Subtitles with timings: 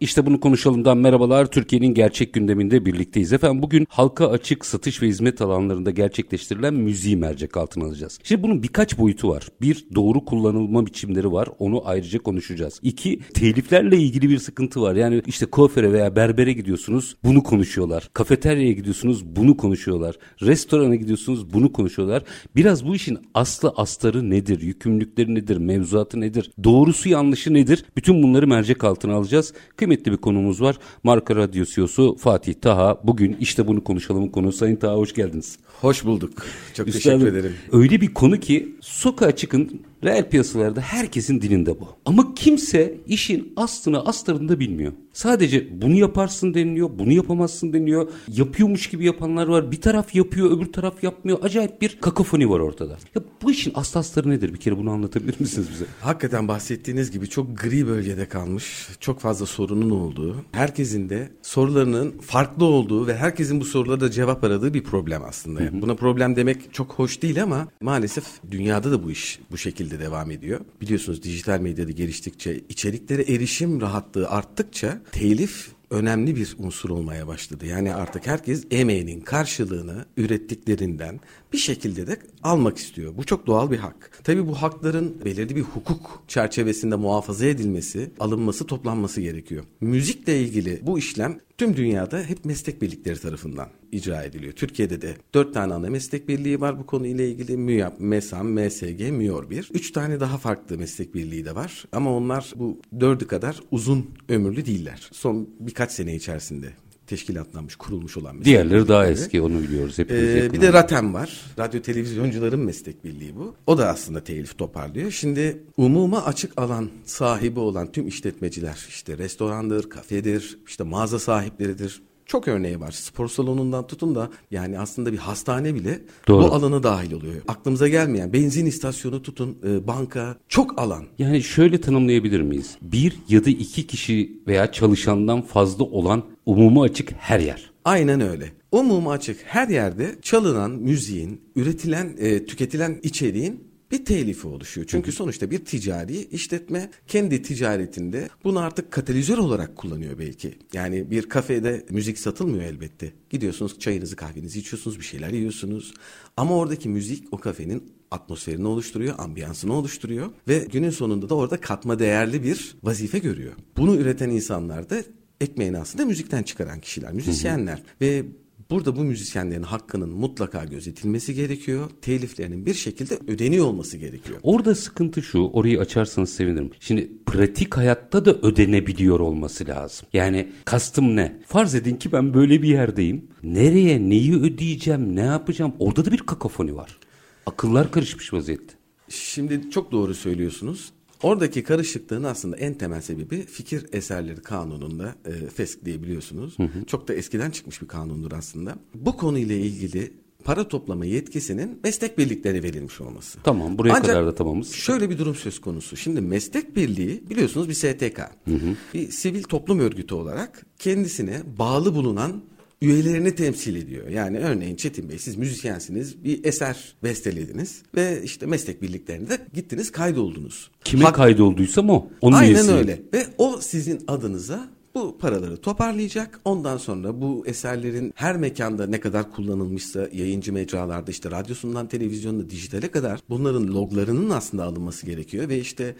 [0.00, 1.46] İşte bunu konuşalımdan merhabalar.
[1.46, 3.32] Türkiye'nin gerçek gündeminde birlikteyiz.
[3.32, 8.18] Efendim bugün halka açık satış ve hizmet alanlarında gerçekleştirilen müziği mercek altına alacağız.
[8.22, 9.48] Şimdi bunun birkaç boyutu var.
[9.60, 11.48] Bir, doğru kullanılma biçimleri var.
[11.58, 12.80] Onu ayrıca konuşacağız.
[12.82, 14.94] İki, teliflerle ilgili bir sıkıntı var.
[14.94, 18.10] Yani işte kuaföre veya berbere gidiyorsunuz bunu konuşuyorlar.
[18.12, 20.18] Kafeteryaya gidiyorsunuz bunu konuşuyorlar.
[20.42, 22.22] Restorana gidiyorsunuz bunu konuşuyorlar.
[22.56, 24.60] Biraz bu işin aslı astarı nedir?
[24.60, 25.56] Yükümlülükleri nedir?
[25.56, 26.50] Mevzuatı nedir?
[26.64, 27.84] Doğrusu yanlışı nedir?
[27.96, 29.52] Bütün bunları mercek altına alacağız.
[29.76, 30.76] Kıymetli kıymetli bir konumuz var.
[31.02, 33.00] Marka Radyo CEO'su Fatih Taha.
[33.04, 34.52] Bugün işte bunu konuşalım konu.
[34.52, 35.58] Sayın Taha hoş geldiniz.
[35.80, 36.32] Hoş bulduk.
[36.74, 37.56] Çok Üstadım, teşekkür ederim.
[37.72, 41.88] Öyle bir konu ki sokağa çıkın reel piyasalarda herkesin dilinde bu.
[42.04, 44.92] Ama kimse işin aslını astarında bilmiyor.
[45.12, 48.08] Sadece bunu yaparsın deniliyor, bunu yapamazsın deniliyor.
[48.28, 49.72] Yapıyormuş gibi yapanlar var.
[49.72, 51.38] Bir taraf yapıyor, öbür taraf yapmıyor.
[51.42, 52.98] Acayip bir kakofoni var ortada.
[53.14, 54.54] Ya bu işin aslı astarı nedir?
[54.54, 55.84] Bir kere bunu anlatabilir misiniz bize?
[56.00, 58.88] Hakikaten bahsettiğiniz gibi çok gri bölgede kalmış.
[59.00, 64.74] Çok fazla sorunun olduğu, herkesin de sorularının farklı olduğu ve herkesin bu sorulara cevap aradığı
[64.74, 65.62] bir problem aslında.
[65.62, 70.00] Yani buna problem demek çok hoş değil ama maalesef dünyada da bu iş bu şekilde
[70.00, 70.60] devam ediyor.
[70.80, 77.66] Biliyorsunuz dijital medyada geliştikçe, içeriklere erişim rahatlığı arttıkça telif önemli bir unsur olmaya başladı.
[77.66, 81.20] Yani artık herkes emeğinin karşılığını ürettiklerinden
[81.52, 83.16] bir şekilde de almak istiyor.
[83.16, 84.20] Bu çok doğal bir hak.
[84.24, 89.64] Tabii bu hakların belirli bir hukuk çerçevesinde muhafaza edilmesi, alınması, toplanması gerekiyor.
[89.80, 94.52] Müzikle ilgili bu işlem tüm dünyada hep meslek birlikleri tarafından icra ediliyor.
[94.52, 97.56] Türkiye'de de dört tane ana meslek birliği var bu konuyla ilgili.
[97.56, 99.70] MÜYAP, MESAM, MSG, MÜYOR 1.
[99.74, 101.84] Üç tane daha farklı meslek birliği de var.
[101.92, 105.10] Ama onlar bu dördü kadar uzun ömürlü değiller.
[105.12, 106.72] Son birkaç sene içerisinde
[107.10, 109.98] teşkilatlanmış, kurulmuş olan meslek Diğerleri daha eski onu biliyoruz.
[109.98, 111.40] Ee, bir de RATEM var.
[111.58, 113.54] Radyo Televizyoncuların Meslek Birliği bu.
[113.66, 115.10] O da aslında telif toparlıyor.
[115.10, 122.48] Şimdi umuma açık alan sahibi olan tüm işletmeciler işte restorandır, kafedir, işte mağaza sahipleridir, çok
[122.48, 122.90] örneği var.
[122.90, 126.42] Spor salonundan tutun da yani aslında bir hastane bile Doğru.
[126.42, 127.34] bu alana dahil oluyor.
[127.48, 131.04] Aklımıza gelmeyen benzin istasyonu tutun, e, banka çok alan.
[131.18, 132.76] Yani şöyle tanımlayabilir miyiz?
[132.82, 137.70] Bir ya da iki kişi veya çalışandan fazla olan umumu açık her yer.
[137.84, 138.52] Aynen öyle.
[138.72, 144.86] Umumu açık her yerde çalınan müziğin, üretilen, e, tüketilen içeriğin bir telifi oluşuyor.
[144.90, 150.58] Çünkü sonuçta bir ticari işletme kendi ticaretinde bunu artık katalizör olarak kullanıyor belki.
[150.72, 153.12] Yani bir kafede müzik satılmıyor elbette.
[153.30, 155.94] Gidiyorsunuz çayınızı kahvenizi içiyorsunuz bir şeyler yiyorsunuz.
[156.36, 161.98] Ama oradaki müzik o kafenin atmosferini oluşturuyor, ambiyansını oluşturuyor ve günün sonunda da orada katma
[161.98, 163.52] değerli bir vazife görüyor.
[163.76, 165.02] Bunu üreten insanlar da
[165.40, 167.84] ekmeğini aslında müzikten çıkaran kişiler, müzisyenler hı hı.
[168.00, 168.24] ve
[168.70, 171.90] Burada bu müzisyenlerin hakkının mutlaka gözetilmesi gerekiyor.
[172.02, 174.38] Teliflerinin bir şekilde ödeniyor olması gerekiyor.
[174.42, 176.70] Orada sıkıntı şu, orayı açarsanız sevinirim.
[176.80, 180.08] Şimdi pratik hayatta da ödenebiliyor olması lazım.
[180.12, 181.40] Yani kastım ne?
[181.46, 183.28] Farz edin ki ben böyle bir yerdeyim.
[183.42, 185.72] Nereye, neyi ödeyeceğim, ne yapacağım?
[185.78, 186.98] Orada da bir kakafoni var.
[187.46, 188.74] Akıllar karışmış vaziyette.
[189.08, 190.92] Şimdi çok doğru söylüyorsunuz.
[191.22, 196.58] Oradaki karışıklığın aslında en temel sebebi fikir eserleri kanununda e, FESK diye biliyorsunuz.
[196.58, 196.84] Hı hı.
[196.86, 198.74] Çok da eskiden çıkmış bir kanundur aslında.
[198.94, 200.12] Bu konuyla ilgili
[200.44, 203.38] para toplama yetkisinin meslek birliklerine verilmiş olması.
[203.44, 204.72] Tamam buraya Ancak kadar da tamamız.
[204.72, 205.96] şöyle bir durum söz konusu.
[205.96, 208.18] Şimdi meslek birliği biliyorsunuz bir STK.
[208.18, 208.76] Hı hı.
[208.94, 212.42] Bir sivil toplum örgütü olarak kendisine bağlı bulunan
[212.82, 214.08] üyelerini temsil ediyor.
[214.08, 220.70] Yani örneğin Çetin Bey siz müzisyensiniz bir eser bestelediniz ve işte meslek birliklerinde gittiniz kaydoldunuz.
[220.84, 221.14] Kime Hak...
[221.14, 222.08] kaydolduysam o.
[222.20, 222.72] Onun Aynen üyesi.
[222.72, 226.40] öyle ve o sizin adınıza bu paraları toparlayacak.
[226.44, 232.90] Ondan sonra bu eserlerin her mekanda ne kadar kullanılmışsa yayıncı mecralarda işte radyosundan televizyonda dijitale
[232.90, 235.94] kadar bunların loglarının aslında alınması gerekiyor ve işte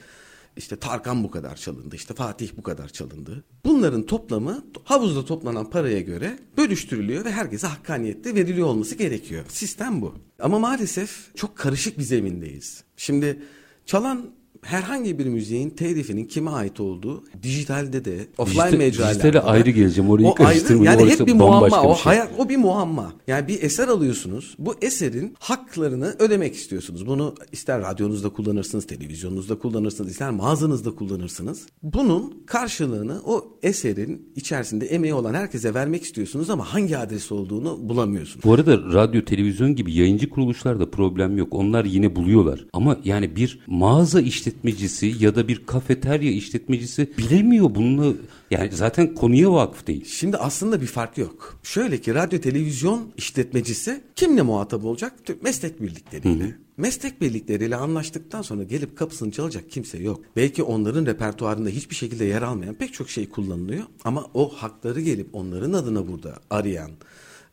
[0.56, 3.44] işte Tarkan bu kadar çalındı, işte Fatih bu kadar çalındı.
[3.64, 9.44] Bunların toplamı havuzda toplanan paraya göre bölüştürülüyor ve herkese hakkaniyette veriliyor olması gerekiyor.
[9.48, 10.14] Sistem bu.
[10.38, 12.84] Ama maalesef çok karışık bir zemindeyiz.
[12.96, 13.42] Şimdi
[13.86, 14.30] çalan
[14.62, 20.10] herhangi bir müziğin telifinin kime ait olduğu dijitalde de offline Dijital, mecralarda dijitale ayrı geleceğim.
[20.10, 20.90] Orayı o ayrı karıştırmayın.
[20.90, 21.82] yani hep bir muamma.
[21.82, 22.04] O bir şey.
[22.04, 23.12] hayat o bir muamma.
[23.26, 24.54] Yani bir eser alıyorsunuz.
[24.58, 27.06] Bu eserin haklarını ödemek istiyorsunuz.
[27.06, 31.66] Bunu ister radyonuzda kullanırsınız, televizyonunuzda kullanırsınız, ister mağazanızda kullanırsınız.
[31.82, 38.44] Bunun karşılığını o eserin içerisinde emeği olan herkese vermek istiyorsunuz ama hangi adres olduğunu bulamıyorsunuz.
[38.44, 41.48] Bu arada radyo, televizyon gibi yayıncı kuruluşlarda problem yok.
[41.50, 42.66] Onlar yine buluyorlar.
[42.72, 44.20] Ama yani bir mağaza
[44.50, 48.16] işletmecisi ya da bir kafeterya işletmecisi bilemiyor bunu.
[48.50, 50.04] Yani zaten konuya vakıf değil.
[50.04, 51.58] Şimdi aslında bir fark yok.
[51.62, 55.12] Şöyle ki radyo televizyon işletmecisi kimle muhatap olacak?
[55.42, 56.56] Meslek birlikleriyle.
[56.76, 60.20] Meslek birlikleriyle anlaştıktan sonra gelip kapısını çalacak kimse yok.
[60.36, 63.84] Belki onların repertuarında hiçbir şekilde yer almayan pek çok şey kullanılıyor.
[64.04, 66.90] Ama o hakları gelip onların adına burada arayan,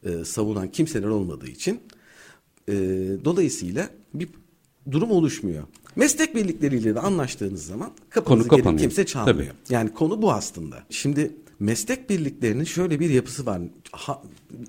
[0.04, 1.80] e, savunan kimseler olmadığı için
[2.70, 2.74] e,
[3.26, 4.30] dolayısıyla bir
[4.92, 5.63] durum oluşmuyor.
[5.95, 8.81] Meslek birlikleriyle de anlaştığınız zaman kapınızı Konu gelip kapanıyor.
[8.89, 9.38] kimse çalmıyor.
[9.38, 9.74] Tabii.
[9.74, 10.75] Yani konu bu aslında.
[10.89, 13.62] Şimdi meslek birliklerinin şöyle bir yapısı var.
[13.92, 14.22] Ha,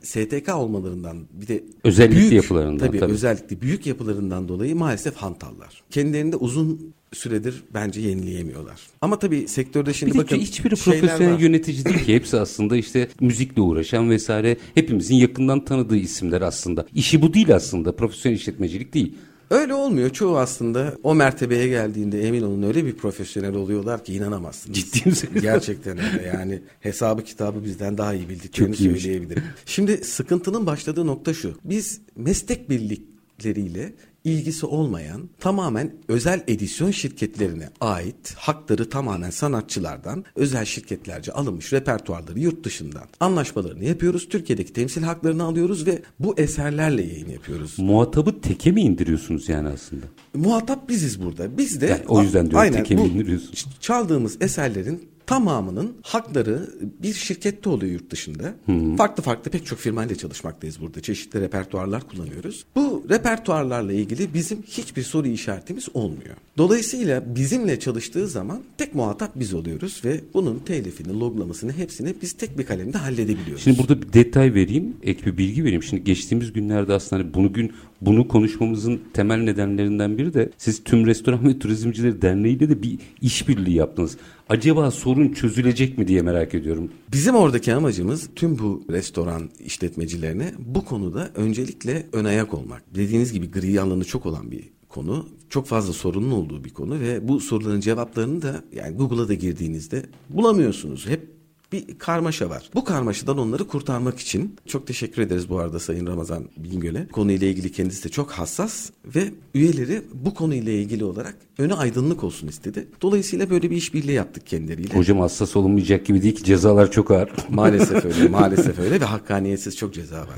[0.03, 3.13] STK olmalarından bir de Özellikli yapılarından, Tabii, tabii.
[3.13, 5.83] özellikle büyük yapılarından dolayı maalesef hantallar.
[5.91, 8.81] Kendilerini de uzun süredir bence yenileyemiyorlar.
[9.01, 12.15] Ama tabii sektörde şimdi Bir bakın hiçbiri şeyler profesyonel yönetici değil ki.
[12.15, 14.57] Hepsi aslında işte müzikle uğraşan vesaire.
[14.75, 16.87] Hepimizin yakından tanıdığı isimler aslında.
[16.95, 17.97] İşi bu değil aslında.
[17.97, 19.15] Profesyonel işletmecilik değil.
[19.51, 20.11] Öyle olmuyor.
[20.11, 24.79] Çoğu aslında o mertebeye geldiğinde emin olun öyle bir profesyonel oluyorlar ki inanamazsınız.
[24.79, 25.31] Ciddi misin?
[25.41, 26.27] Gerçekten öyle.
[26.27, 29.43] Yani hesabı kitabı bizden daha iyi bildiklerini söyleyebilirim.
[29.67, 31.59] Şimdi sıkıntının başladığı nokta şu.
[31.65, 33.93] Biz meslek birlikleriyle
[34.29, 42.65] ilgisi olmayan tamamen özel edisyon şirketlerine ait hakları tamamen sanatçılardan özel şirketlerce alınmış repertuarları yurt
[42.65, 44.29] dışından anlaşmalarını yapıyoruz.
[44.29, 47.75] Türkiye'deki temsil haklarını alıyoruz ve bu eserlerle yayın yapıyoruz.
[47.79, 50.05] Muhatabı teke mi indiriyorsunuz yani aslında?
[50.35, 51.59] Muhatap biziz burada.
[51.59, 53.53] Biz de Yani o yüzden diyorum, aynen teke bu bindiriyorsun.
[53.53, 56.71] ç- çaldığımız eserlerin tamamının hakları
[57.03, 58.55] bir şirkette oluyor yurt dışında.
[58.97, 61.01] Farklı farklı pek çok firmayla çalışmaktayız burada.
[61.01, 62.65] Çeşitli repertuarlar kullanıyoruz.
[62.77, 66.37] Bu repertuarlarla ilgili bizim hiçbir soru işaretimiz olmuyor.
[66.59, 72.59] Dolayısıyla bizimle çalıştığı zaman tek muhatap biz oluyoruz ve bunun telifini, loglamasını hepsini biz tek
[72.59, 73.65] bir kalemde halledebiliyoruz.
[73.65, 75.83] Şimdi burada bir detay vereyim, ek bir bilgi vereyim.
[75.83, 81.07] Şimdi geçtiğimiz günlerde aslında hani bunu gün bunu konuşmamızın temel nedenlerinden biri de siz tüm
[81.07, 84.17] restoran ve turizmcileri derneğiyle de bir işbirliği yaptınız.
[84.49, 86.91] Acaba sorun çözülecek mi diye merak ediyorum.
[87.13, 92.83] Bizim oradaki amacımız tüm bu restoran işletmecilerine bu konuda öncelikle ön ayak olmak.
[92.95, 95.29] Dediğiniz gibi gri alanı çok olan bir konu.
[95.51, 100.03] Çok fazla sorunun olduğu bir konu ve bu soruların cevaplarını da yani Google'a da girdiğinizde
[100.31, 101.07] bulamıyorsunuz.
[101.07, 101.38] Hep
[101.73, 102.71] bir karmaşa var.
[102.75, 107.09] Bu karmaşadan onları kurtarmak için çok teşekkür ederiz bu arada Sayın Ramazan Bingöl'e.
[107.09, 112.49] Konuyla ilgili kendisi de çok hassas ve üyeleri bu konuyla ilgili olarak öne aydınlık olsun
[112.49, 112.89] istedi.
[113.03, 114.95] Dolayısıyla böyle bir işbirliği yaptık kendileriyle.
[114.95, 117.31] Hocam hassas olunmayacak gibi değil ki cezalar çok ağır.
[117.51, 120.37] Maalesef öyle, maalesef öyle ve hakkaniyetsiz çok ceza var.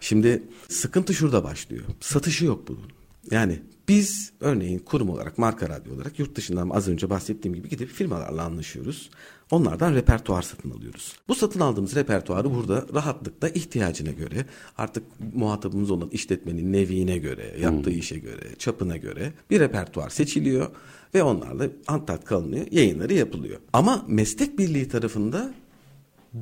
[0.00, 1.84] Şimdi sıkıntı şurada başlıyor.
[2.00, 2.82] Satışı yok bunun.
[3.30, 3.58] Yani
[3.88, 8.42] biz örneğin kurum olarak, marka radyo olarak yurt dışından az önce bahsettiğim gibi gidip firmalarla
[8.42, 9.10] anlaşıyoruz.
[9.50, 11.16] Onlardan repertuar satın alıyoruz.
[11.28, 14.46] Bu satın aldığımız repertuarı burada rahatlıkla ihtiyacına göre,
[14.78, 15.04] artık
[15.34, 20.70] muhatabımız olan işletmenin neviine göre, yaptığı işe göre, çapına göre bir repertuar seçiliyor
[21.14, 23.60] ve onlarla antat kalınıyor, yayınları yapılıyor.
[23.72, 25.54] Ama meslek birliği tarafında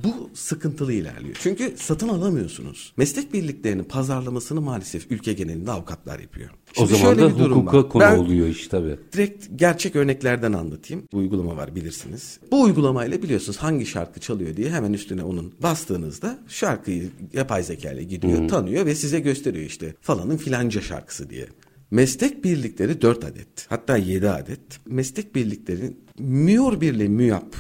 [0.05, 1.37] bu sıkıntılı ilerliyor.
[1.43, 2.93] Çünkü satın alamıyorsunuz.
[2.97, 6.51] Meslek birliklerinin pazarlamasını maalesef ülke genelinde avukatlar yapıyor.
[6.51, 7.89] o Şimdi zaman şöyle da hukuka var.
[7.89, 8.97] konu Ben oluyor iş tabii.
[9.13, 11.03] direkt gerçek örneklerden anlatayım.
[11.13, 12.39] Bu uygulama var bilirsiniz.
[12.51, 18.05] Bu uygulamayla biliyorsunuz hangi şarkı çalıyor diye hemen üstüne onun bastığınızda şarkıyı yapay zeka ile
[18.05, 21.47] gidiyor, tanıyor ve size gösteriyor işte falanın filanca şarkısı diye.
[21.91, 24.61] Meslek birlikleri 4 adet hatta 7 adet.
[24.87, 27.57] Meslek birlikleri MÜOR birle MÜYAP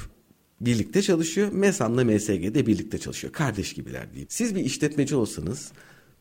[0.61, 1.53] birlikte çalışıyor.
[1.53, 3.33] MESAN'la MSG'de birlikte çalışıyor.
[3.33, 4.29] Kardeş gibiler diyeyim.
[4.31, 5.73] Siz bir işletmeci olsanız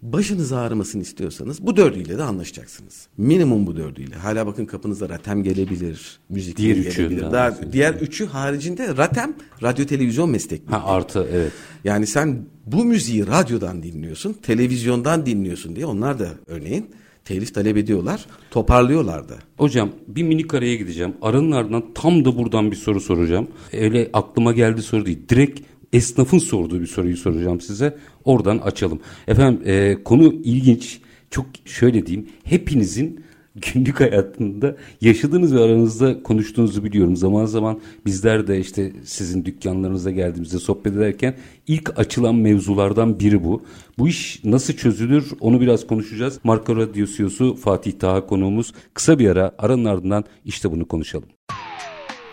[0.04, 3.08] başınız ağrımasını istiyorsanız bu dördüyle de anlaşacaksınız.
[3.18, 4.16] Minimum bu dördüyle.
[4.16, 7.22] Hala bakın kapınıza ratem gelebilir, müzik Diğer gelebilir.
[7.22, 10.62] daha Daha, diğer üçü haricinde ratem radyo televizyon meslek.
[10.70, 11.52] Ha artı evet.
[11.84, 16.90] Yani sen bu müziği radyodan dinliyorsun, televizyondan dinliyorsun diye onlar da örneğin
[17.26, 19.36] telif talep ediyorlar, toparlıyorlar da.
[19.58, 21.14] Hocam bir minik araya gideceğim.
[21.22, 23.48] Aranın ardından tam da buradan bir soru soracağım.
[23.74, 25.20] Öyle aklıma geldi soru değil.
[25.30, 25.62] Direkt
[25.94, 27.98] esnafın sorduğu bir soruyu soracağım size.
[28.26, 29.00] Oradan açalım.
[29.28, 31.00] Efendim e, konu ilginç.
[31.30, 32.30] Çok şöyle diyeyim.
[32.44, 33.24] Hepinizin
[33.74, 37.16] günlük hayatında yaşadığınız ve aranızda konuştuğunuzu biliyorum.
[37.16, 41.36] Zaman zaman bizler de işte sizin dükkanlarınıza geldiğimizde sohbet ederken
[41.68, 43.64] ilk açılan mevzulardan biri bu.
[44.00, 46.40] Bu iş nasıl çözülür onu biraz konuşacağız.
[46.44, 48.74] Marka Radyo CEO'su Fatih Taha konuğumuz.
[48.94, 51.30] Kısa bir ara aranın ardından işte bunu konuşalım.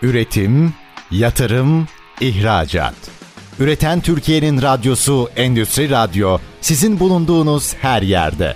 [0.01, 0.73] Üretim,
[1.11, 1.87] yatırım,
[2.21, 2.95] ihracat.
[3.59, 8.55] Üreten Türkiye'nin radyosu Endüstri Radyo sizin bulunduğunuz her yerde.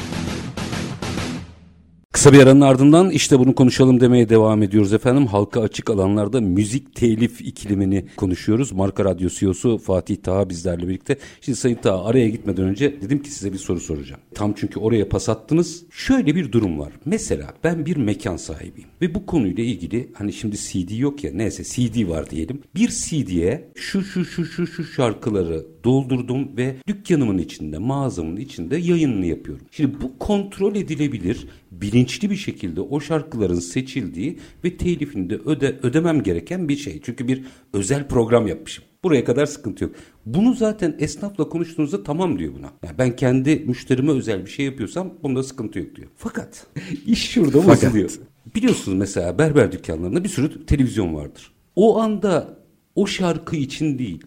[2.11, 5.27] Kısa bir aranın ardından işte bunu konuşalım demeye devam ediyoruz efendim.
[5.27, 8.71] Halka açık alanlarda müzik telif iklimini konuşuyoruz.
[8.71, 11.17] Marka Radyo CEO'su Fatih Taha bizlerle birlikte.
[11.41, 14.21] Şimdi Sayın Taha araya gitmeden önce dedim ki size bir soru soracağım.
[14.33, 15.83] Tam çünkü oraya pas attınız.
[15.91, 16.93] Şöyle bir durum var.
[17.05, 21.63] Mesela ben bir mekan sahibiyim ve bu konuyla ilgili hani şimdi CD yok ya neyse
[21.63, 22.61] CD var diyelim.
[22.75, 29.25] Bir CD'ye şu şu şu şu şu şarkıları doldurdum ve dükkanımın içinde, mağazamın içinde yayınını
[29.25, 29.65] yapıyorum.
[29.71, 36.23] Şimdi bu kontrol edilebilir, bilinçli bir şekilde o şarkıların seçildiği ve telifini de öde, ödemem
[36.23, 37.01] gereken bir şey.
[37.03, 38.83] Çünkü bir özel program yapmışım.
[39.03, 39.95] Buraya kadar sıkıntı yok.
[40.25, 42.71] Bunu zaten esnafla konuştuğunuzda tamam diyor buna.
[42.83, 46.07] Yani ben kendi müşterime özel bir şey yapıyorsam bunda sıkıntı yok diyor.
[46.17, 46.67] Fakat
[47.05, 48.11] iş şurada bozuluyor.
[48.55, 51.51] Biliyorsunuz mesela berber dükkanlarında bir sürü televizyon vardır.
[51.75, 52.57] O anda
[52.95, 54.21] o şarkı için değil,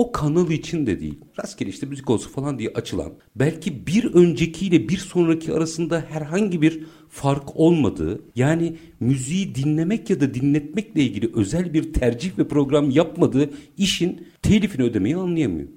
[0.00, 1.18] o kanal için de değil.
[1.38, 6.84] Rastgele işte müzik olsun falan diye açılan, belki bir öncekiyle bir sonraki arasında herhangi bir
[7.08, 13.50] fark olmadığı, yani müziği dinlemek ya da dinletmekle ilgili özel bir tercih ve program yapmadığı
[13.76, 15.68] işin telifini ödemeyi anlayamıyor.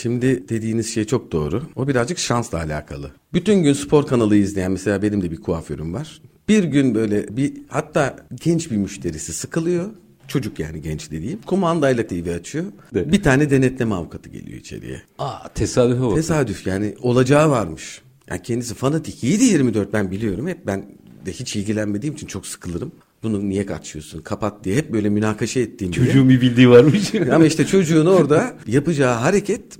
[0.00, 1.62] Şimdi dediğiniz şey çok doğru.
[1.76, 3.10] O birazcık şansla alakalı.
[3.32, 6.22] Bütün gün spor kanalı izleyen mesela benim de bir kuaförüm var.
[6.48, 9.90] Bir gün böyle bir hatta genç bir müşterisi sıkılıyor.
[10.28, 11.42] Çocuk yani genç dediğim.
[11.42, 12.64] Kumandayla TV açıyor.
[12.94, 13.12] Evet.
[13.12, 15.02] Bir tane denetleme avukatı geliyor içeriye.
[15.18, 16.14] Aa tesadüfe bak.
[16.14, 18.02] Tesadüf yani olacağı varmış.
[18.30, 20.48] Yani kendisi fanatik 7-24 ben biliyorum.
[20.48, 20.84] Hep ben
[21.26, 22.92] de hiç ilgilenmediğim için çok sıkılırım.
[23.22, 25.92] Bunu niye kaçıyorsun kapat diye hep böyle münakaşa ettiğim.
[25.92, 27.14] Çocuğun bir bildiği varmış.
[27.32, 29.78] Ama işte çocuğun orada yapacağı hareket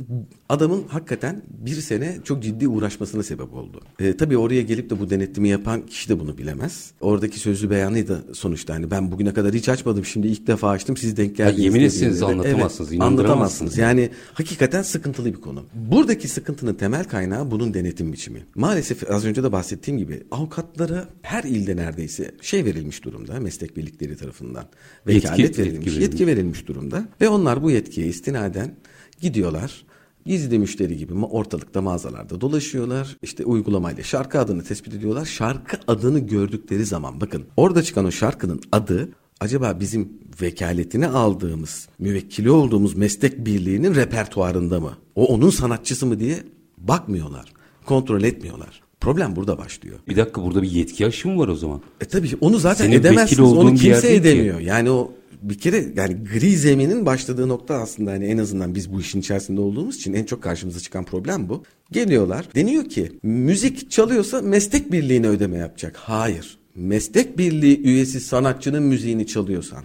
[0.49, 3.81] adamın hakikaten bir sene çok ciddi uğraşmasına sebep oldu.
[4.01, 6.91] E, tabii oraya gelip de bu denetlimi yapan kişi de bunu bilemez.
[7.01, 11.17] Oradaki sözlü beyanıydı sonuçta hani ben bugüne kadar hiç açmadım şimdi ilk defa açtım siz
[11.17, 11.65] denk geldiniz.
[11.65, 12.25] yemin diye etseniz dedi.
[12.25, 13.79] anlatamazsınız, Evet, anlatamazsınız.
[13.79, 15.65] Yani hakikaten sıkıntılı bir konu.
[15.75, 18.47] Buradaki sıkıntının temel kaynağı bunun denetim biçimi.
[18.55, 24.17] Maalesef az önce de bahsettiğim gibi avukatlara her ilde neredeyse şey verilmiş durumda meslek birlikleri
[24.17, 24.65] tarafından.
[25.07, 28.75] Vekalet Yetki- verilmiş, yetki yetki verilmiş durumda ve onlar bu yetkiye istinaden
[29.21, 29.87] gidiyorlar.
[30.27, 33.17] Gizli müşteri gibi ortalıkta mağazalarda dolaşıyorlar.
[33.23, 35.25] İşte uygulamayla şarkı adını tespit ediyorlar.
[35.25, 39.09] Şarkı adını gördükleri zaman bakın orada çıkan o şarkının adı
[39.41, 44.93] acaba bizim vekaletini aldığımız, müvekkili olduğumuz meslek birliğinin repertuarında mı?
[45.15, 46.37] O onun sanatçısı mı diye
[46.79, 47.53] bakmıyorlar.
[47.85, 48.83] Kontrol etmiyorlar.
[49.01, 49.99] Problem burada başlıyor.
[50.09, 51.81] bir dakika burada bir yetki aşımı var o zaman.
[52.01, 53.53] E tabii onu zaten Senin edemezsiniz.
[53.53, 54.29] Onu kimse değil ki.
[54.29, 54.61] edemiyor.
[54.61, 55.13] Yani o
[55.49, 59.61] bir kere yani gri zeminin başladığı nokta aslında hani en azından biz bu işin içerisinde
[59.61, 61.63] olduğumuz için en çok karşımıza çıkan problem bu.
[61.93, 65.97] Geliyorlar deniyor ki müzik çalıyorsa meslek birliğine ödeme yapacak.
[65.97, 66.59] Hayır.
[66.75, 69.85] Meslek birliği üyesi sanatçının müziğini çalıyorsan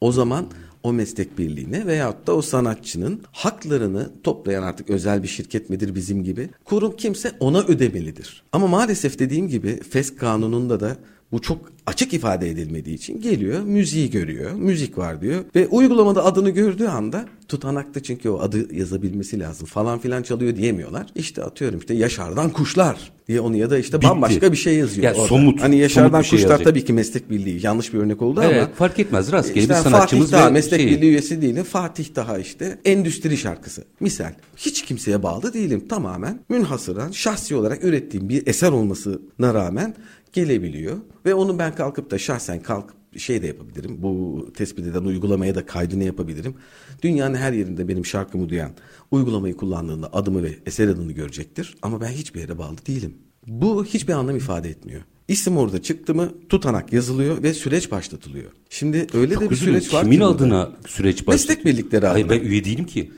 [0.00, 0.46] o zaman
[0.82, 6.24] o meslek birliğine veyahut da o sanatçının haklarını toplayan artık özel bir şirket midir bizim
[6.24, 8.42] gibi kurum kimse ona ödemelidir.
[8.52, 10.96] Ama maalesef dediğim gibi FES kanununda da
[11.32, 16.50] bu çok açık ifade edilmediği için geliyor müziği görüyor müzik var diyor ve uygulamada adını
[16.50, 21.06] gördüğü anda tutanakta çünkü o adı yazabilmesi lazım falan filan çalıyor diyemiyorlar.
[21.14, 24.08] İşte atıyorum işte Yaşar'dan kuşlar diye onu ya da işte Bitti.
[24.08, 25.04] bambaşka bir şey yazıyor.
[25.04, 25.26] Ya orada.
[25.26, 26.64] somut, Hani Yaşar'dan somut şey kuşlar yazacak.
[26.64, 29.78] tabii ki meslek birliği yanlış bir örnek oldu ama Evet fark etmez rastgele işte bir
[29.78, 30.90] sanatçımız Fatih Daha meslek şeyi.
[30.96, 31.64] birliği üyesi değilim.
[31.64, 33.84] Fatih Daha işte endüstri şarkısı.
[34.00, 35.88] Misal hiç kimseye bağlı değilim.
[35.88, 39.94] Tamamen münhasıran şahsi olarak ürettiğim bir eser olmasına rağmen
[40.32, 40.96] gelebiliyor.
[41.26, 43.96] Ve onu ben kalkıp da şahsen kalkıp şey de yapabilirim.
[44.02, 46.54] Bu tespit eden uygulamaya da kaydını yapabilirim.
[47.02, 48.70] Dünyanın her yerinde benim şarkımı duyan
[49.10, 51.76] uygulamayı kullandığında adımı ve eser adını görecektir.
[51.82, 53.14] Ama ben hiçbir yere bağlı değilim.
[53.46, 55.02] Bu hiçbir anlam ifade etmiyor.
[55.28, 58.50] İsim orada çıktı mı tutanak yazılıyor ve süreç başlatılıyor.
[58.70, 59.72] Şimdi öyle Çok de bir üzülüm.
[59.74, 60.34] süreç var Kimin ki burada.
[60.36, 61.48] adına süreç başlatıyor?
[61.58, 62.40] Meslek birlikleri Hayır adına.
[62.40, 63.10] ben üye değilim ki.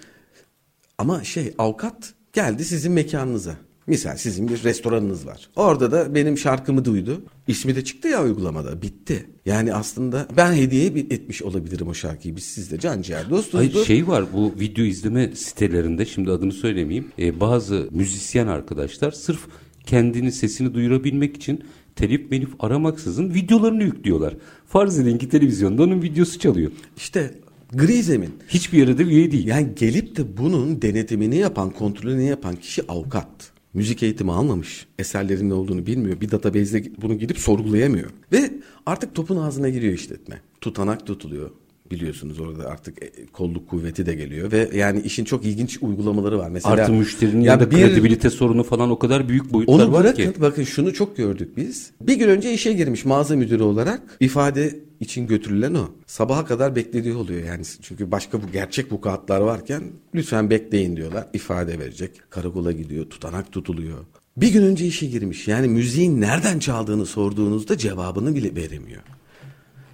[0.98, 3.56] Ama şey avukat geldi sizin mekanınıza.
[3.92, 5.48] Misal sizin bir restoranınız var.
[5.56, 7.22] Orada da benim şarkımı duydu.
[7.46, 8.82] İsmi de çıktı ya uygulamada.
[8.82, 9.26] Bitti.
[9.46, 12.36] Yani aslında ben hediye etmiş olabilirim o şarkıyı.
[12.36, 13.58] Biz sizle can ciğer dostuzdu.
[13.58, 17.08] Hayır şey var bu video izleme sitelerinde şimdi adını söylemeyeyim.
[17.18, 19.40] e, bazı müzisyen arkadaşlar sırf
[19.86, 21.64] kendini sesini duyurabilmek için
[21.96, 24.34] telif menif aramaksızın videolarını yüklüyorlar.
[24.66, 26.70] Farz edin ki televizyonda onun videosu çalıyor.
[26.96, 27.34] İşte
[27.72, 28.30] Gri zemin.
[28.48, 29.46] Hiçbir yere de üye değil.
[29.46, 33.51] Yani gelip de bunun denetimini yapan, kontrolünü yapan kişi avukat.
[33.74, 34.86] Müzik eğitimi almamış.
[34.98, 36.20] Eserlerin ne olduğunu bilmiyor.
[36.20, 38.10] Bir database'de bunu gidip sorgulayamıyor.
[38.32, 38.52] Ve
[38.86, 40.40] artık topun ağzına giriyor işletme.
[40.60, 41.50] Tutanak tutuluyor
[41.92, 46.50] biliyorsunuz orada artık e, kolluk kuvveti de geliyor ve yani işin çok ilginç uygulamaları var.
[46.50, 50.04] Mesela Artı müşterinin ya da bir, kredibilite sorunu falan o kadar büyük boyutlar onu var
[50.04, 50.40] bırakın, ki.
[50.40, 51.90] Bakın şunu çok gördük biz.
[52.00, 55.88] Bir gün önce işe girmiş mağaza müdürü olarak ifade için götürülen o.
[56.06, 57.62] Sabaha kadar beklediği oluyor yani.
[57.82, 59.82] Çünkü başka bu gerçek vukuatlar varken
[60.14, 61.28] lütfen bekleyin diyorlar.
[61.32, 62.10] ifade verecek.
[62.30, 63.98] Karakola gidiyor, tutanak tutuluyor.
[64.36, 65.48] Bir gün önce işe girmiş.
[65.48, 69.02] Yani müziğin nereden çaldığını sorduğunuzda cevabını bile veremiyor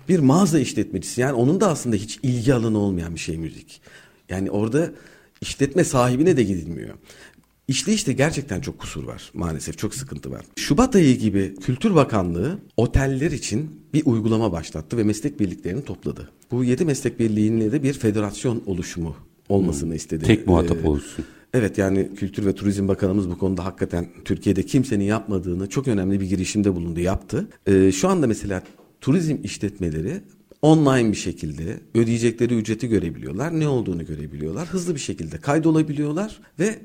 [0.08, 3.80] bir mağaza işletmecisi yani onun da aslında hiç ilgi alanı olmayan bir şey müzik.
[4.28, 4.90] Yani orada
[5.40, 6.94] işletme sahibine de gidilmiyor.
[7.68, 10.44] İşte işte gerçekten çok kusur var maalesef çok sıkıntı var.
[10.56, 16.30] Şubat ayı gibi Kültür Bakanlığı oteller için bir uygulama başlattı ve meslek birliklerini topladı.
[16.50, 19.16] Bu yedi meslek birliğiyle de bir federasyon oluşumu
[19.48, 20.24] olmasını hmm, istedi.
[20.24, 21.24] Tek muhatap ee, olsun.
[21.54, 26.26] Evet yani Kültür ve Turizm Bakanımız bu konuda hakikaten Türkiye'de kimsenin yapmadığını çok önemli bir
[26.26, 27.48] girişimde bulundu yaptı.
[27.66, 28.62] Ee, şu anda mesela
[29.00, 30.20] turizm işletmeleri
[30.62, 33.60] online bir şekilde ödeyecekleri ücreti görebiliyorlar.
[33.60, 34.68] Ne olduğunu görebiliyorlar.
[34.68, 36.78] Hızlı bir şekilde kaydolabiliyorlar ve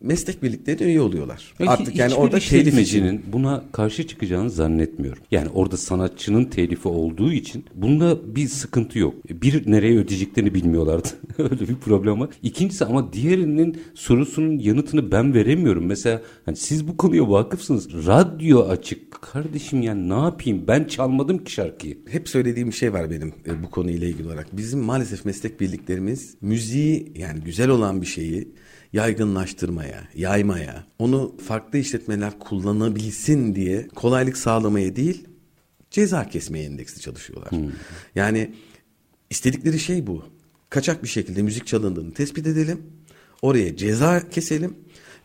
[0.00, 1.54] meslek birlikleri üye oluyorlar.
[1.58, 5.22] Peki, Artık yani orada telifcinin buna karşı çıkacağını zannetmiyorum.
[5.30, 9.14] Yani orada sanatçının telifi olduğu için bunda bir sıkıntı yok.
[9.30, 11.08] Bir nereye ödeyeceklerini bilmiyorlardı.
[11.38, 12.28] Öyle bir problem var.
[12.42, 15.86] İkincisi ama diğerinin sorusunun yanıtını ben veremiyorum.
[15.86, 18.06] Mesela hani siz bu konuya vakıfsınız.
[18.06, 19.14] Radyo açık.
[19.22, 20.64] Kardeşim yani ne yapayım?
[20.68, 21.98] Ben çalmadım ki şarkıyı.
[22.08, 24.56] Hep söylediğim bir şey var benim e, bu konuyla ilgili olarak.
[24.56, 28.48] Bizim maalesef meslek birliklerimiz müziği yani güzel olan bir şeyi
[28.94, 35.28] yaygınlaştırmaya, yaymaya, onu farklı işletmeler kullanabilsin diye kolaylık sağlamaya değil,
[35.90, 37.50] ceza kesmeye endeksli çalışıyorlar.
[37.50, 37.72] Hmm.
[38.14, 38.54] Yani
[39.30, 40.24] istedikleri şey bu.
[40.70, 42.82] Kaçak bir şekilde müzik çalındığını tespit edelim.
[43.42, 44.76] Oraya ceza keselim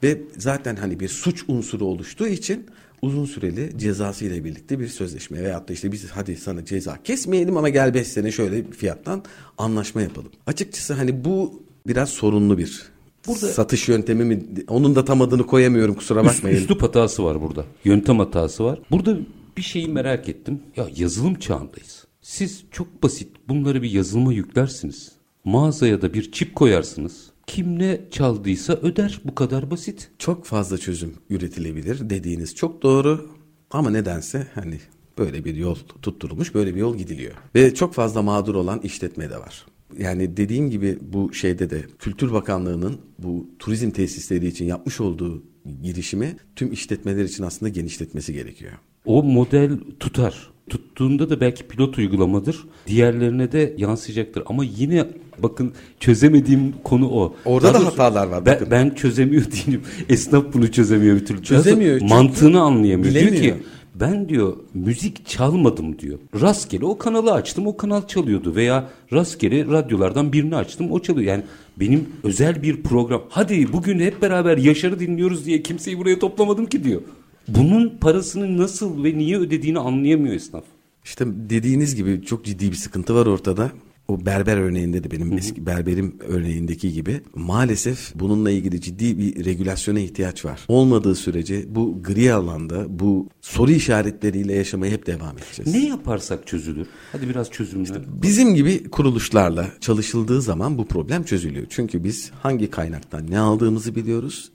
[0.04, 2.66] ve zaten hani bir suç unsuru oluştuğu için
[3.02, 7.58] uzun süreli cezası ile birlikte bir sözleşme veyahut da işte biz hadi sana ceza kesmeyelim
[7.58, 9.24] ama gel 5 sene şöyle fiyattan
[9.58, 10.32] anlaşma yapalım.
[10.48, 12.92] Açıkçası hani bu biraz sorunlu bir
[13.28, 16.58] Burada satış yöntemi mi onun da tam adını koyamıyorum kusura bakmayın.
[16.58, 17.66] Üst, üslup hatası var burada.
[17.86, 18.80] Yöntem hatası var.
[18.92, 19.18] Burada
[19.58, 20.60] bir şeyi merak ettim.
[20.76, 22.06] Ya yazılım çağındayız.
[22.22, 25.12] Siz çok basit bunları bir yazılıma yüklersiniz.
[25.46, 27.30] Mağazaya da bir çip koyarsınız.
[27.48, 29.22] Kim ne çaldıysa öder.
[29.26, 30.12] Bu kadar basit.
[30.20, 33.30] Çok fazla çözüm üretilebilir dediğiniz çok doğru.
[33.72, 34.80] Ama nedense hani
[35.18, 37.34] böyle bir yol tutturulmuş, böyle bir yol gidiliyor.
[37.56, 39.66] Ve çok fazla mağdur olan işletme de var
[39.98, 45.44] yani dediğim gibi bu şeyde de Kültür Bakanlığı'nın bu turizm tesisleri için yapmış olduğu
[45.83, 48.72] girişimi tüm işletmeler için aslında genişletmesi gerekiyor.
[49.05, 50.50] O model tutar.
[50.70, 52.66] Tuttuğunda da belki pilot uygulamadır.
[52.87, 54.44] Diğerlerine de yansıyacaktır.
[54.46, 57.35] Ama yine bakın çözemediğim konu o.
[57.46, 58.46] Orada Daha da hatalar var.
[58.46, 59.81] Ben, ben çözemiyor değilim.
[60.09, 61.44] Esnaf bunu çözemiyor bir türlü.
[61.44, 62.01] Çözemiyor.
[62.01, 63.11] Mantığını anlayamıyor.
[63.11, 63.44] Bilemiyor.
[63.44, 63.64] Diyor ki
[64.00, 66.20] ben diyor müzik çalmadım diyor.
[66.42, 71.27] Rastgele o kanalı açtım o kanal çalıyordu veya rastgele radyolardan birini açtım o çalıyor.
[71.27, 71.44] Yani
[71.77, 76.83] benim özel bir program hadi bugün hep beraber Yaşar'ı dinliyoruz diye kimseyi buraya toplamadım ki
[76.83, 77.01] diyor.
[77.48, 80.64] Bunun parasını nasıl ve niye ödediğini anlayamıyor esnaf.
[81.05, 83.72] İşte dediğiniz gibi çok ciddi bir sıkıntı var ortada
[84.09, 90.00] o berber örneğinde de benim eski berberim örneğindeki gibi maalesef bununla ilgili ciddi bir regülasyona
[90.00, 90.65] ihtiyaç var.
[90.67, 95.74] Olmadığı sürece bu gri alanda bu soru işaretleriyle yaşamaya hep devam edeceğiz.
[95.74, 96.87] Ne yaparsak çözülür?
[97.11, 97.83] Hadi biraz çözümle.
[97.83, 101.65] İşte bizim gibi kuruluşlarla çalışıldığı zaman bu problem çözülüyor.
[101.69, 104.51] Çünkü biz hangi kaynaktan ne aldığımızı biliyoruz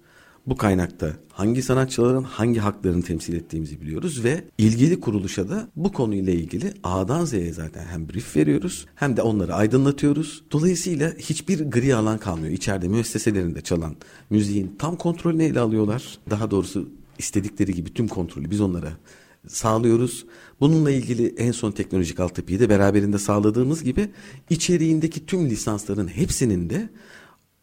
[0.46, 6.32] bu kaynakta hangi sanatçıların hangi haklarını temsil ettiğimizi biliyoruz ve ilgili kuruluşa da bu konuyla
[6.32, 10.44] ilgili A'dan Z'ye zaten hem brief veriyoruz hem de onları aydınlatıyoruz.
[10.52, 12.52] Dolayısıyla hiçbir gri alan kalmıyor.
[12.52, 13.96] İçeride müesseselerinde çalan
[14.30, 16.18] müziğin tam kontrolünü ele alıyorlar.
[16.30, 18.92] Daha doğrusu istedikleri gibi tüm kontrolü biz onlara
[19.46, 20.26] sağlıyoruz.
[20.60, 24.08] Bununla ilgili en son teknolojik altyapıyı da beraberinde sağladığımız gibi
[24.50, 26.88] içeriğindeki tüm lisansların hepsinin de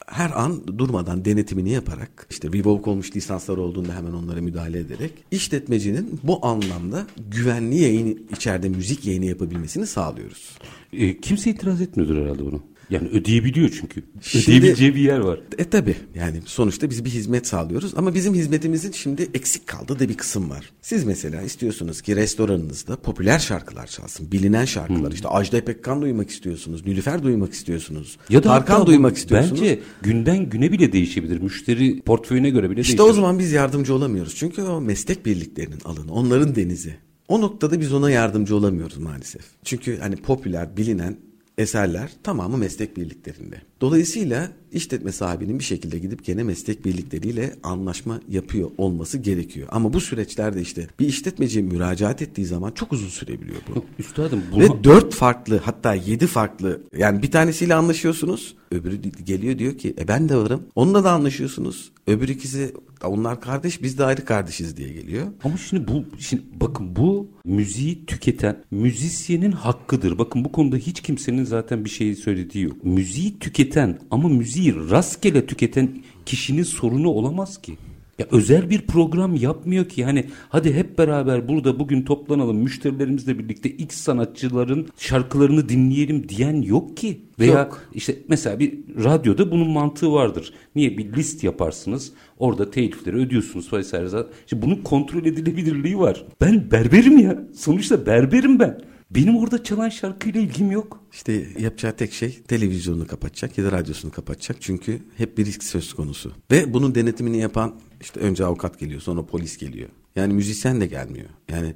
[0.07, 6.19] her an durmadan denetimini yaparak işte revoke olmuş lisanslar olduğunda hemen onlara müdahale ederek işletmecinin
[6.23, 10.57] bu anlamda güvenli yayın içeride müzik yayını yapabilmesini sağlıyoruz.
[10.93, 12.61] E, kimse itiraz etmiyordur herhalde bunu.
[12.91, 14.03] Yani ödeyebiliyor çünkü.
[14.21, 15.39] Şimdi, Ödeyebileceği bir yer var.
[15.57, 20.09] E tabi yani sonuçta biz bir hizmet sağlıyoruz ama bizim hizmetimizin şimdi eksik kaldığı da
[20.09, 20.71] bir kısım var.
[20.81, 24.31] Siz mesela istiyorsunuz ki restoranınızda popüler şarkılar çalsın.
[24.31, 25.13] Bilinen şarkılar hmm.
[25.13, 26.85] işte Ajda Pekkan duymak istiyorsunuz.
[26.85, 28.17] Nilüfer duymak istiyorsunuz.
[28.29, 29.61] Ya da Tarkan duymak istiyorsunuz.
[29.61, 31.41] Bence günden güne bile değişebilir.
[31.41, 33.03] Müşteri portföyüne göre bile işte değişir.
[33.03, 34.35] İşte o zaman biz yardımcı olamıyoruz.
[34.35, 36.95] Çünkü o meslek birliklerinin alanı onların denizi.
[37.27, 39.41] O noktada biz ona yardımcı olamıyoruz maalesef.
[39.63, 41.17] Çünkü hani popüler, bilinen
[41.57, 43.61] eserler tamamı meslek birliklerinde.
[43.81, 49.67] Dolayısıyla işletme sahibinin bir şekilde gidip gene meslek birlikleriyle anlaşma yapıyor olması gerekiyor.
[49.71, 53.85] Ama bu süreçlerde işte bir işletmeci müracaat ettiği zaman çok uzun sürebiliyor bu.
[53.99, 54.63] Üstadım buna...
[54.63, 58.55] Ve dört farklı hatta yedi farklı yani bir tanesiyle anlaşıyorsunuz.
[58.71, 60.63] Öbürü geliyor diyor ki e ben de varım.
[60.75, 61.91] Onunla da anlaşıyorsunuz.
[62.07, 65.27] Öbür ikisi onlar kardeş biz de ayrı kardeşiz diye geliyor.
[65.43, 70.17] Ama şimdi bu şimdi bakın bu müziği tüketen müzisyenin hakkıdır.
[70.17, 72.83] Bakın bu konuda hiç kimsenin zaten bir şey söylediği yok.
[72.83, 73.70] Müziği tüketen
[74.11, 75.89] ama müziği rastgele tüketen
[76.25, 77.77] kişinin sorunu olamaz ki.
[78.19, 80.03] Ya özel bir program yapmıyor ki.
[80.05, 86.97] Hani hadi hep beraber burada bugün toplanalım müşterilerimizle birlikte X sanatçıların şarkılarını dinleyelim diyen yok
[86.97, 87.21] ki.
[87.39, 87.81] Veya yok.
[87.93, 90.53] işte mesela bir radyoda bunun mantığı vardır.
[90.75, 92.11] Niye bir list yaparsınız?
[92.39, 94.25] Orada telifleri ödüyorsunuz vesaire.
[94.45, 96.25] İşte bunun kontrol edilebilirliği var.
[96.41, 97.43] Ben berberim ya.
[97.55, 98.81] Sonuçta berberim ben.
[99.15, 100.99] Benim orada çalan şarkıyla ilgim yok.
[101.13, 104.57] İşte yapacağı tek şey televizyonunu kapatacak ya da radyosunu kapatacak.
[104.59, 106.31] Çünkü hep bir risk söz konusu.
[106.51, 109.89] Ve bunun denetimini yapan işte önce avukat geliyor sonra polis geliyor.
[110.15, 111.29] Yani müzisyen de gelmiyor.
[111.49, 111.73] Yani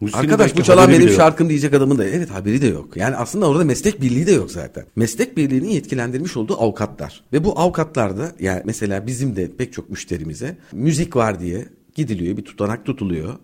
[0.00, 2.96] Müslüman Arkadaş bu çalan benim şarkım diyecek adamın da evet haberi de yok.
[2.96, 4.84] Yani aslında orada meslek birliği de yok zaten.
[4.96, 7.24] Meslek birliğini yetkilendirmiş olduğu avukatlar.
[7.32, 12.36] Ve bu avukatlar da yani mesela bizim de pek çok müşterimize müzik var diye gidiliyor
[12.36, 13.34] bir tutanak tutuluyor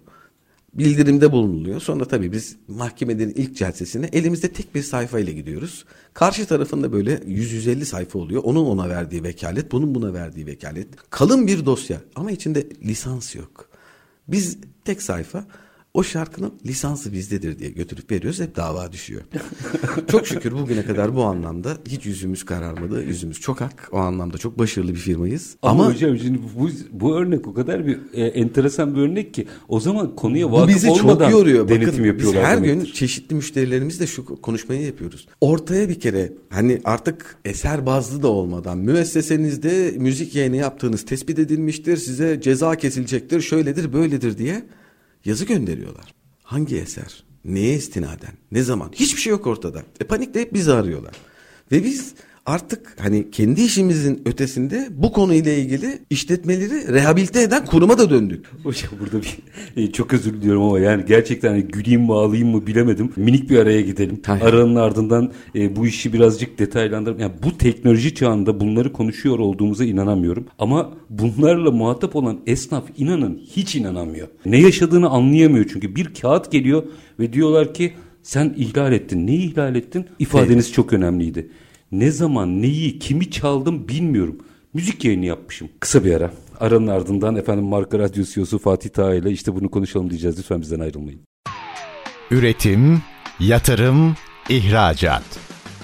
[0.74, 1.80] bildirimde bulunuluyor.
[1.80, 5.84] Sonra tabii biz mahkemelerin ilk celsesine elimizde tek bir sayfa ile gidiyoruz.
[6.14, 8.42] Karşı tarafında böyle 100-150 sayfa oluyor.
[8.44, 10.88] Onun ona verdiği vekalet, bunun buna verdiği vekalet.
[11.10, 13.68] Kalın bir dosya ama içinde lisans yok.
[14.28, 15.44] Biz tek sayfa
[15.94, 19.22] o şarkının lisansı bizdedir diye götürüp veriyoruz hep dava düşüyor.
[20.10, 23.02] çok şükür bugüne kadar bu anlamda hiç yüzümüz kararmadı.
[23.02, 23.88] Yüzümüz çok hak.
[23.92, 25.56] O anlamda çok başarılı bir firmayız.
[25.62, 29.46] Ama, Ama hocam şimdi bu, bu örnek o kadar bir e, enteresan bir örnek ki
[29.68, 31.68] o zaman konuya vakıf bizi olmadan çok yoruyor.
[31.68, 32.42] denetim Bakın, yapıyorlar.
[32.42, 32.86] Biz her demektir.
[32.86, 35.28] gün çeşitli müşterilerimizle şu konuşmayı yapıyoruz.
[35.40, 41.96] Ortaya bir kere hani artık eser bazlı da olmadan müessesenizde müzik yayını yaptığınız tespit edilmiştir.
[41.96, 43.40] Size ceza kesilecektir.
[43.40, 44.62] Şöyledir böyledir diye
[45.24, 46.14] yazı gönderiyorlar.
[46.42, 47.24] Hangi eser?
[47.44, 48.32] Neye istinaden?
[48.52, 48.92] Ne zaman?
[48.94, 49.82] Hiçbir şey yok ortada.
[50.00, 51.14] E panikle hep bizi arıyorlar.
[51.72, 52.14] Ve biz
[52.46, 58.46] artık hani kendi işimizin ötesinde bu konuyla ilgili işletmeleri rehabilite eden kuruma da döndük.
[58.62, 59.38] Hocam burada bir
[59.82, 63.12] e, çok özür diliyorum ama yani gerçekten hani güleyim mi ağlayayım mı bilemedim.
[63.16, 64.20] Minik bir araya gidelim.
[64.26, 64.42] Hayır.
[64.42, 67.20] Aranın ardından e, bu işi birazcık detaylandıralım.
[67.20, 70.46] Yani bu teknoloji çağında bunları konuşuyor olduğumuza inanamıyorum.
[70.58, 74.28] Ama bunlarla muhatap olan esnaf inanın hiç inanamıyor.
[74.46, 76.82] Ne yaşadığını anlayamıyor çünkü bir kağıt geliyor
[77.18, 79.26] ve diyorlar ki sen ihlal ettin.
[79.26, 80.06] Neyi ihlal ettin?
[80.18, 80.74] İfadeniz evet.
[80.74, 81.50] çok önemliydi.
[81.98, 84.36] Ne zaman, neyi, kimi çaldım bilmiyorum.
[84.74, 85.68] Müzik yayını yapmışım.
[85.80, 86.30] Kısa bir ara.
[86.60, 90.38] Aranın ardından efendim Marka Radyo CEO'su Fatih Taha ile işte bunu konuşalım diyeceğiz.
[90.38, 91.20] Lütfen bizden ayrılmayın.
[92.30, 93.02] Üretim,
[93.40, 94.16] yatırım,
[94.48, 95.22] ihracat.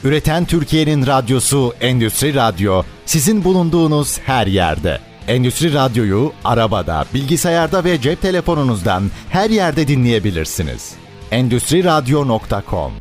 [0.05, 4.99] Üreten Türkiye'nin radyosu Endüstri Radyo sizin bulunduğunuz her yerde.
[5.29, 10.95] Endüstri Radyo'yu arabada, bilgisayarda ve cep telefonunuzdan her yerde dinleyebilirsiniz.
[11.31, 12.93] Endüstri Radyo.com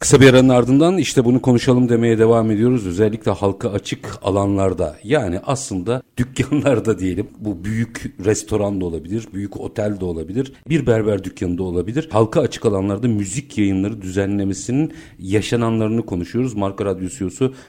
[0.00, 2.86] Kısa bir aranın ardından işte bunu konuşalım demeye devam ediyoruz.
[2.86, 10.00] Özellikle halka açık alanlarda yani aslında dükkanlarda diyelim bu büyük restoran da olabilir, büyük otel
[10.00, 12.08] de olabilir, bir berber dükkanı da olabilir.
[12.10, 16.54] Halka açık alanlarda müzik yayınları düzenlemesinin yaşananlarını konuşuyoruz.
[16.54, 17.08] Marka Radyo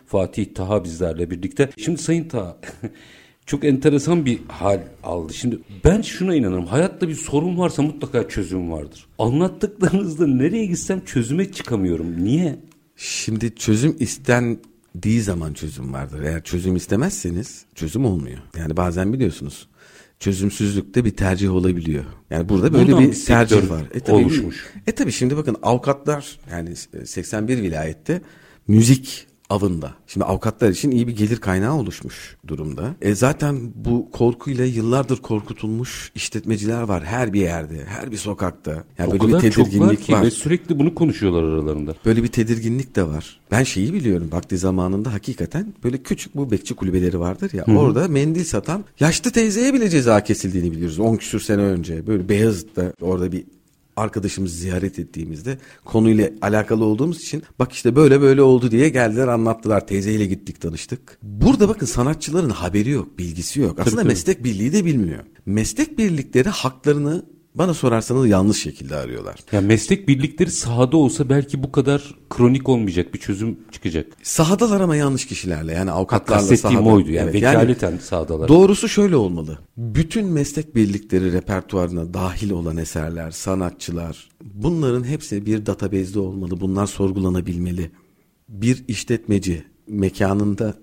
[0.05, 1.69] Fatih Taha bizlerle birlikte.
[1.77, 2.57] Şimdi Sayın Taha
[3.47, 5.33] çok enteresan bir hal aldı.
[5.33, 6.65] Şimdi ben şuna inanırım.
[6.65, 9.05] Hayatta bir sorun varsa mutlaka çözüm vardır.
[9.19, 12.23] Anlattıklarınızda nereye gitsem çözüme çıkamıyorum.
[12.23, 12.59] Niye?
[12.95, 16.21] Şimdi çözüm istendiği zaman çözüm vardır.
[16.21, 18.39] Eğer çözüm istemezseniz çözüm olmuyor.
[18.57, 19.67] Yani bazen biliyorsunuz
[20.19, 22.03] çözümsüzlükte bir tercih olabiliyor.
[22.29, 23.83] Yani burada böyle Buradan bir, bir tercih var.
[23.93, 24.73] E tabii, oluşmuş.
[24.87, 28.21] E tabii şimdi bakın avukatlar yani 81 vilayette
[28.67, 29.93] müzik avında.
[30.07, 32.95] Şimdi avukatlar için iyi bir gelir kaynağı oluşmuş durumda.
[33.01, 38.83] E zaten bu korkuyla yıllardır korkutulmuş işletmeciler var her bir yerde, her bir sokakta.
[38.97, 40.23] Yani o böyle kadar bir tedirginlik çok var, ki var.
[40.23, 41.95] Ve sürekli bunu konuşuyorlar aralarında.
[42.05, 43.39] Böyle bir tedirginlik de var.
[43.51, 47.67] Ben şeyi biliyorum vakti zamanında hakikaten böyle küçük bu bekçi kulübeleri vardır ya.
[47.67, 47.77] Hı-hı.
[47.77, 50.99] Orada mendil satan yaşlı teyzeye bile ceza kesildiğini biliyoruz.
[50.99, 52.07] 10 küsür sene önce.
[52.07, 53.43] Böyle Beyazıt'ta orada bir
[53.97, 59.87] arkadaşımızı ziyaret ettiğimizde konuyla alakalı olduğumuz için bak işte böyle böyle oldu diye geldiler anlattılar.
[59.87, 61.17] Teyzeyle gittik tanıştık.
[61.23, 63.79] Burada bakın sanatçıların haberi yok, bilgisi yok.
[63.79, 65.23] Aslında tabii, meslek birliği de bilmiyor.
[65.45, 67.25] Meslek birlikleri haklarını
[67.57, 69.35] Bana sorarsanız yanlış şekilde arıyorlar.
[69.51, 74.07] Ya meslek birlikleri sahada olsa belki bu kadar kronik olmayacak bir çözüm çıkacak.
[74.23, 76.93] Sahadalar ama yanlış kişilerle yani avukatlarla Kastettiğim sahada.
[76.95, 78.47] oydu yani Evet, vekaleten sahadalar.
[78.47, 79.59] Doğrusu şöyle olmalı.
[79.77, 86.61] Bütün meslek birlikleri repertuarına dahil olan eserler, sanatçılar bunların hepsi bir database'de olmalı.
[86.61, 87.91] Bunlar sorgulanabilmeli.
[88.49, 90.73] Bir işletmeci mekanında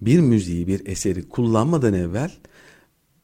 [0.00, 2.30] bir müziği, bir eseri kullanmadan evvel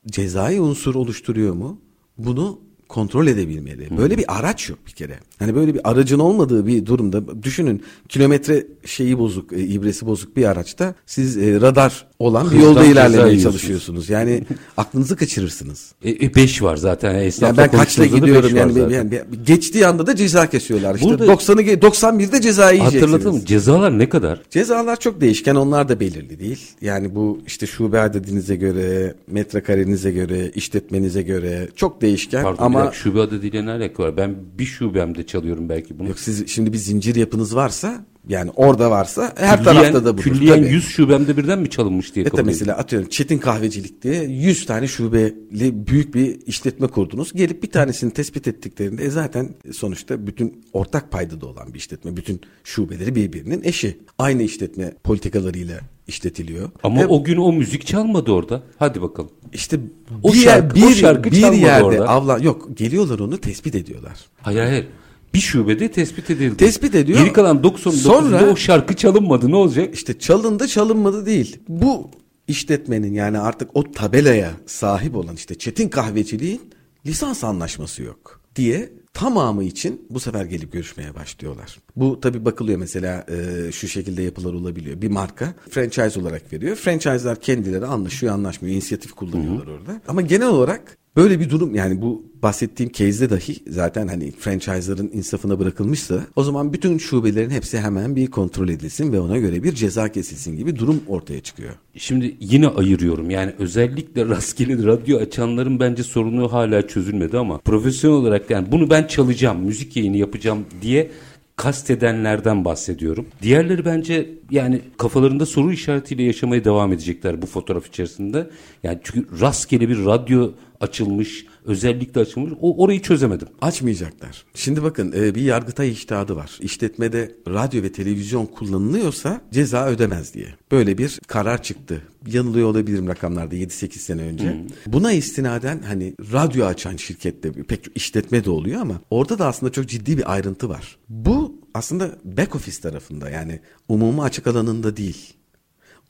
[0.07, 1.81] cezai unsur oluşturuyor mu?
[2.19, 3.99] Bunu kontrol edebilmeli.
[3.99, 5.19] Böyle bir araç yok bir kere.
[5.39, 10.45] Hani böyle bir aracın olmadığı bir durumda düşünün kilometre şeyi bozuk, e, ibresi bozuk bir
[10.45, 14.11] araçta siz e, radar olan bir yolda ilerlemeye çalışıyorsunuz.
[14.11, 14.43] Yani
[14.77, 15.93] aklınızı kaçırırsınız.
[16.05, 17.09] 5 var zaten.
[17.09, 20.95] Yani Yani esnafla ben da gidiyorum beş yani, yani, yani geçtiği anda da ceza kesiyorlar.
[20.95, 23.03] İşte Burada- 90'ı ge- 91'de ceza yiyeceksiniz.
[23.03, 24.43] Hatırlatalım cezalar ne kadar?
[24.51, 26.61] Cezalar çok değişken onlar da belirli değil.
[26.81, 32.87] Yani bu işte şube adedinize göre, metrekarenize göre, işletmenize göre çok değişken Pardon ama bir
[32.87, 34.17] dakika, şube adediyle ne alaka var?
[34.17, 36.09] Ben bir şubemde çalıyorum belki bunu.
[36.09, 40.23] yok siz şimdi bir zincir yapınız varsa yani orada varsa her Külliyen- tarafta da budur.
[40.23, 40.69] Külliyen tabii.
[40.73, 42.67] 100 şubemde birden mi çalınmış diye E kabul tabii ediyorum.
[42.67, 47.33] mesela atıyorum Çetin Kahvecilik diye 100 tane şubeli büyük bir işletme kurdunuz.
[47.33, 52.17] Gelip bir tanesini tespit ettiklerinde e zaten sonuçta bütün ortak paydada olan bir işletme.
[52.17, 53.99] Bütün şubeleri birbirinin eşi.
[54.19, 56.71] Aynı işletme politikalarıyla işletiliyor.
[56.83, 58.63] Ama E, o gün o müzik çalmadı orada.
[58.79, 59.31] Hadi bakalım.
[59.53, 59.81] işte
[60.23, 62.09] o bir, şarkı- yer, o bir, şarkı bir yerde orada.
[62.09, 64.19] avla yok geliyorlar onu tespit ediyorlar.
[64.43, 64.87] Hayır hayır.
[65.35, 66.57] Bir şubede tespit edildi.
[66.57, 67.19] Tespit ediyor.
[67.19, 69.51] Geri kalan 99'unda Sonra- o şarkı çalınmadı.
[69.51, 69.95] Ne olacak?
[69.95, 71.59] İşte çalındı çalınmadı değil.
[71.69, 72.11] Bu
[72.49, 76.61] işletmenin yani artık o tabelaya sahip olan işte Çetin Kahveciliğin
[77.07, 81.79] lisans anlaşması yok diye tamamı için bu sefer gelip görüşmeye başlıyorlar.
[81.97, 85.03] Bu tabi bakılıyor mesela e, şu şekilde yapılar olabiliyor.
[85.03, 86.77] Bir marka franchise olarak veriyor.
[86.77, 88.75] Franchise'lar kendileri anlaşıyor anlaşmıyor.
[88.75, 90.01] inisiyatif kullanıyorlar orada.
[90.09, 95.59] Ama genel olarak Böyle bir durum yani bu bahsettiğim case'de dahi zaten hani franchise'ların insafına
[95.59, 100.09] bırakılmışsa o zaman bütün şubelerin hepsi hemen bir kontrol edilsin ve ona göre bir ceza
[100.09, 101.75] kesilsin gibi durum ortaya çıkıyor.
[101.97, 103.31] Şimdi yine ayırıyorum.
[103.31, 109.07] Yani özellikle rastgele radyo açanların bence sorunu hala çözülmedi ama profesyonel olarak yani bunu ben
[109.07, 111.11] çalacağım, müzik yayını yapacağım diye
[111.57, 113.27] kastedenlerden bahsediyorum.
[113.43, 118.51] Diğerleri bence yani kafalarında soru işaretiyle yaşamaya devam edecekler bu fotoğraf içerisinde.
[118.83, 122.53] Yani çünkü rastgele bir radyo açılmış, özellikle açılmış.
[122.61, 123.49] O orayı çözemedim.
[123.61, 124.45] Açmayacaklar.
[124.55, 126.59] Şimdi bakın e, bir yargıtay iştihadı var.
[126.61, 130.49] İşletmede radyo ve televizyon kullanılıyorsa ceza ödemez diye.
[130.73, 132.03] Böyle bir karar çıktı.
[132.27, 134.65] Yanılıyor olabilirim rakamlarda 7-8 sene önce.
[134.87, 139.89] Buna istinaden hani radyo açan şirkette pek işletme de oluyor ama orada da aslında çok
[139.89, 140.97] ciddi bir ayrıntı var.
[141.09, 145.35] Bu aslında back office tarafında yani umumi açık alanında değil.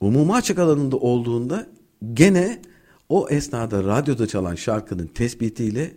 [0.00, 1.66] Umumi açık alanında olduğunda
[2.14, 2.62] gene
[3.08, 5.90] o esnada radyoda çalan şarkının tespitiyle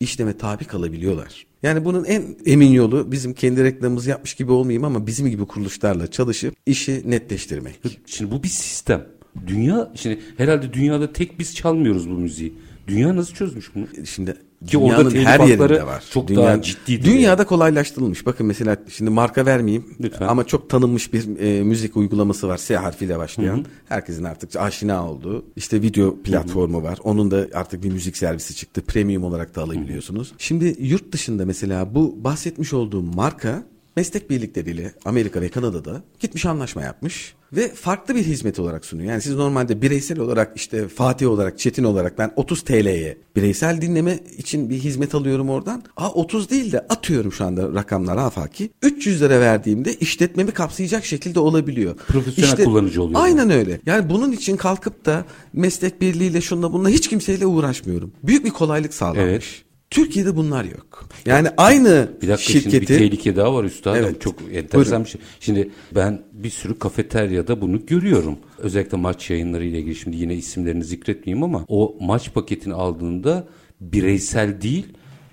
[0.00, 1.46] işleme tabi kalabiliyorlar.
[1.62, 6.06] Yani bunun en emin yolu bizim kendi reklamımızı yapmış gibi olmayayım ama bizim gibi kuruluşlarla
[6.10, 7.80] çalışıp işi netleştirmek.
[8.06, 9.06] Şimdi bu bir sistem.
[9.46, 12.54] Dünya şimdi herhalde dünyada tek biz çalmıyoruz bu müziği.
[12.88, 13.86] Dünya nasıl çözmüş bunu?
[14.06, 16.04] Şimdi Ki orada her yerinde var.
[16.12, 18.26] çok daha ciddidir Dünyada kolaylaştırılmış.
[18.26, 20.26] Bakın mesela şimdi marka vermeyeyim Lütfen.
[20.26, 22.56] ama çok tanınmış bir e, müzik uygulaması var.
[22.56, 23.64] S harfiyle başlayan.
[23.88, 25.44] Herkesin artık aşina olduğu.
[25.56, 26.98] işte video platformu var.
[27.04, 28.82] Onun da artık bir müzik servisi çıktı.
[28.82, 30.32] Premium olarak da alabiliyorsunuz.
[30.38, 33.62] Şimdi yurt dışında mesela bu bahsetmiş olduğum marka
[33.98, 39.10] meslek birlikleriyle Amerika ve Kanada'da gitmiş anlaşma yapmış ve farklı bir hizmet olarak sunuyor.
[39.10, 44.18] Yani siz normalde bireysel olarak işte Fatih olarak, Çetin olarak ben 30 TL'ye bireysel dinleme
[44.38, 45.82] için bir hizmet alıyorum oradan.
[45.96, 48.70] Aa 30 değil de atıyorum şu anda rakamlar afaki.
[48.82, 51.94] 300 lira verdiğimde işletmemi kapsayacak şekilde olabiliyor.
[51.96, 53.20] Profesyonel kullanıcı oluyor.
[53.22, 53.80] Aynen öyle.
[53.86, 58.12] Yani bunun için kalkıp da meslek birliğiyle şunla bununla hiç kimseyle uğraşmıyorum.
[58.22, 59.22] Büyük bir kolaylık sağlanmış.
[59.22, 59.67] Evet.
[59.90, 61.08] Türkiye'de bunlar yok.
[61.26, 63.98] Yani aynı Bir dakika şimdi bir şirketi tehlike daha var üstadım.
[64.04, 64.20] Evet.
[64.20, 65.04] Çok enteresan Buyurun.
[65.04, 65.20] bir şey.
[65.40, 68.38] Şimdi ben bir sürü kafeteryada bunu görüyorum.
[68.58, 73.48] Özellikle maç yayınları ile ilgili şimdi yine isimlerini zikretmeyeyim ama o maç paketini aldığında
[73.80, 74.86] bireysel değil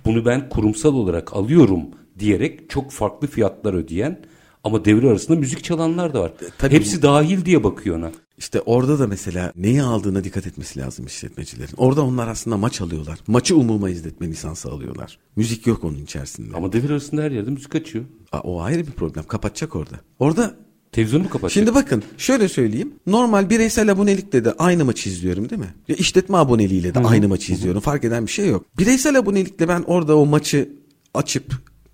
[0.05, 1.81] bunu ben kurumsal olarak alıyorum
[2.19, 4.19] diyerek çok farklı fiyatlar ödeyen
[4.63, 6.29] ama devre arasında müzik çalanlar da var.
[6.29, 8.11] E, tabii Hepsi dahil diye bakıyor ona.
[8.37, 11.73] İşte orada da mesela neyi aldığına dikkat etmesi lazım işletmecilerin.
[11.77, 13.19] Orada onlar aslında maç alıyorlar.
[13.27, 15.19] Maçı umuma izletme lisansı alıyorlar.
[15.35, 16.57] Müzik yok onun içerisinde.
[16.57, 18.05] Ama devre arasında her yerde müzik açıyor.
[18.31, 19.23] Aa, o ayrı bir problem.
[19.23, 19.95] Kapatacak orada.
[20.19, 20.55] Orada
[20.91, 21.51] Televizyonu mu kapatacak?
[21.53, 22.93] Şimdi bakın şöyle söyleyeyim.
[23.07, 25.73] Normal bireysel abonelikle de aynı maçı izliyorum değil mi?
[25.87, 27.81] Ya işletme aboneliğiyle de aynı maçı izliyorum.
[27.81, 28.65] Fark eden bir şey yok.
[28.77, 30.69] Bireysel abonelikle ben orada o maçı
[31.13, 31.53] açıp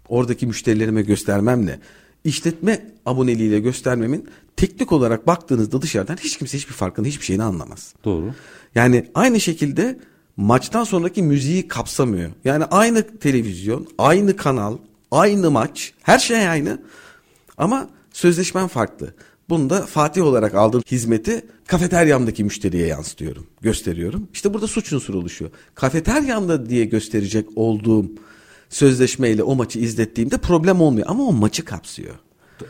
[0.10, 1.80] oradaki müşterilerime göstermemle
[2.24, 7.94] işletme aboneliğiyle göstermemin teknik olarak baktığınızda dışarıdan hiç kimse hiçbir farkını hiçbir şeyini anlamaz.
[8.06, 8.34] Doğru.
[8.76, 10.00] Yani aynı şekilde
[10.38, 12.32] maçtan sonraki müziği kapsamıyor.
[12.46, 14.78] Yani aynı televizyon, aynı kanal,
[15.12, 16.82] aynı maç, her şey aynı
[17.58, 19.14] ama sözleşmen farklı.
[19.50, 24.28] Bunda Fatih olarak aldığım hizmeti kafeteryamdaki müşteriye yansıtıyorum, gösteriyorum.
[24.34, 25.52] İşte burada suç unsuru oluşuyor.
[25.76, 28.06] Kafeteryamda diye gösterecek olduğum
[28.72, 32.16] sözleşmeyle o maçı izlettiğimde problem olmuyor ama o maçı kapsıyor.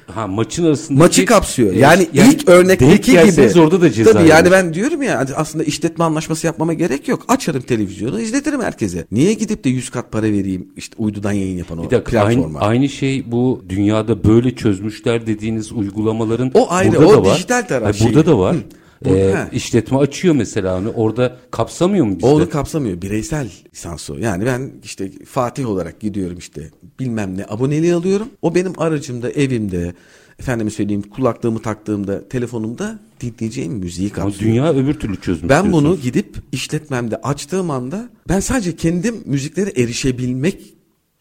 [0.07, 1.73] Ha maçın arasında Maçı kapsıyor.
[1.73, 3.59] Yani, ilk örnekteki gibi.
[3.59, 4.11] orada da ceza.
[4.13, 7.25] Tabii yani ben diyorum ya aslında işletme anlaşması yapmama gerek yok.
[7.27, 9.05] Açarım televizyonu izletirim herkese.
[9.11, 12.59] Niye gidip de 100 kat para vereyim işte uydudan yayın yapan o bir dakika, platforma.
[12.59, 17.35] Aynı, aynı şey bu dünyada böyle çözmüşler dediğiniz uygulamaların O ayrı, burada o da var.
[17.35, 18.15] dijital taraf Hayır.
[18.15, 18.55] Burada da var.
[18.55, 18.59] Hı.
[19.05, 19.49] Ee, ha.
[19.51, 22.27] işletme açıyor mesela onu orada kapsamıyor mu bizde?
[22.27, 23.01] Onu kapsamıyor.
[23.01, 24.17] Bireysel lisans o.
[24.17, 28.27] Yani ben işte Fatih olarak gidiyorum işte bilmem ne aboneliği alıyorum.
[28.41, 29.93] O benim aracımda, evimde,
[30.39, 34.51] efendime söyleyeyim kulaklığımı taktığımda, telefonumda dinleyeceğim müziği Ama kapsıyor.
[34.51, 35.49] dünya öbür türlü çözmüş.
[35.49, 40.73] Ben bunu gidip işletmemde açtığım anda ben sadece kendim müziklere erişebilmek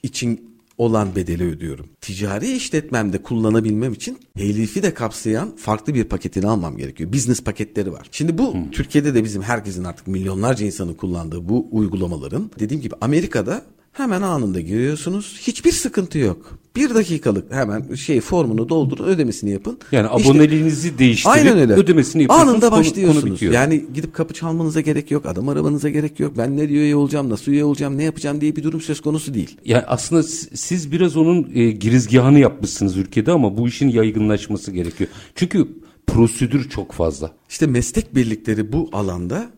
[0.03, 0.50] için
[0.81, 1.87] olan bedeli ödüyorum.
[2.01, 7.13] Ticari işletmemde kullanabilmem için telifi de kapsayan farklı bir paketini almam gerekiyor.
[7.13, 8.09] Business paketleri var.
[8.11, 13.63] Şimdi bu Türkiye'de de bizim herkesin artık milyonlarca insanın kullandığı bu uygulamaların dediğim gibi Amerika'da
[13.93, 15.37] hemen anında giriyorsunuz.
[15.41, 16.59] Hiçbir sıkıntı yok.
[16.77, 19.79] Bir dakikalık hemen şey formunu doldurun ödemesini yapın.
[19.93, 21.73] Yani İşte- aboneliğinizi değiştirip Aynen öyle.
[21.73, 22.53] ödemesini yapıyorsunuz.
[22.53, 23.23] Anında konu- başlıyorsunuz.
[23.25, 23.53] Konu bitiyor.
[23.53, 25.27] yani gidip kapı çalmanıza gerek yok.
[25.27, 26.33] Adam aramanıza gerek yok.
[26.39, 29.35] Ben ne diyor üye olacağım, nasıl üye olacağım, ne yapacağım diye bir durum söz konusu
[29.35, 29.57] değil.
[29.65, 35.11] Yani aslında si- siz biraz onun e, girizgahını yapmışsınız ülkede ama bu işin yaygınlaşması gerekiyor.
[35.35, 35.69] Çünkü
[36.07, 37.33] prosedür çok fazla.
[37.49, 39.51] İşte meslek birlikleri bu alanda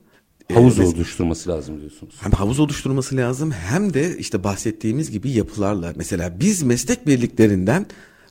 [0.54, 2.14] Havuz mes- oluşturması lazım diyorsunuz.
[2.20, 5.92] hem havuz oluşturması lazım hem de işte bahsettiğimiz gibi yapılarla.
[5.96, 7.86] Mesela biz meslek birliklerinden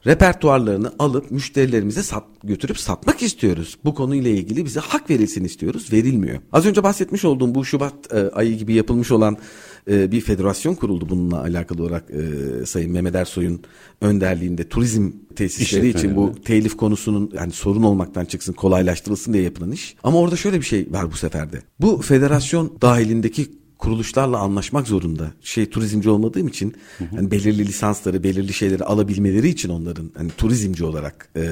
[0.07, 3.77] repertuarlarını alıp müşterilerimize sat, götürüp satmak istiyoruz.
[3.85, 5.93] Bu konuyla ilgili bize hak verilsin istiyoruz.
[5.93, 6.39] Verilmiyor.
[6.51, 9.37] Az önce bahsetmiş olduğum bu Şubat e, ayı gibi yapılmış olan
[9.89, 13.61] e, bir federasyon kuruldu bununla alakalı olarak e, Sayın Mehmet Ersoy'un
[14.01, 19.95] önderliğinde turizm tesisleri için bu telif konusunun yani sorun olmaktan çıksın kolaylaştırılsın diye yapılan iş.
[20.03, 21.61] Ama orada şöyle bir şey var bu seferde.
[21.79, 25.31] Bu federasyon dahilindeki kuruluşlarla anlaşmak zorunda.
[25.41, 26.75] Şey turizmci olmadığım için
[27.15, 31.43] hani belirli lisansları, belirli şeyleri alabilmeleri için onların hani turizmci olarak e,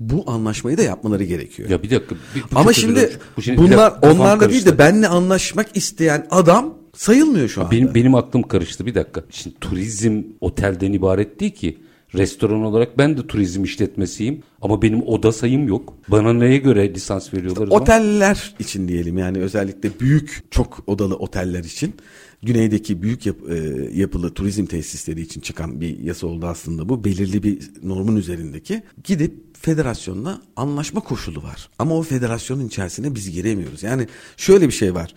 [0.00, 1.68] bu anlaşmayı da yapmaları gerekiyor.
[1.70, 2.14] Ya bir dakika.
[2.34, 3.10] bir- bu Ama şimdi.
[3.36, 7.70] Bu şimdi- bir bunlar onlarla değil de benle anlaşmak isteyen adam sayılmıyor şu anda.
[7.70, 9.24] Benim, benim aklım karıştı bir dakika.
[9.30, 11.78] Şimdi turizm otelden ibaret değil ki.
[12.14, 15.94] Restoran olarak ben de turizm işletmesiyim ama benim oda sayım yok.
[16.08, 17.66] Bana neye göre lisans veriyorlar?
[17.66, 17.82] zaman?
[17.82, 21.94] Oteller için diyelim yani özellikle büyük çok odalı oteller için
[22.42, 27.42] güneydeki büyük yap- e, yapılı turizm tesisleri için çıkan bir yasa oldu aslında bu belirli
[27.42, 34.06] bir normun üzerindeki gidip federasyonla anlaşma koşulu var ama o federasyonun içerisine biz giremiyoruz yani
[34.36, 35.14] şöyle bir şey var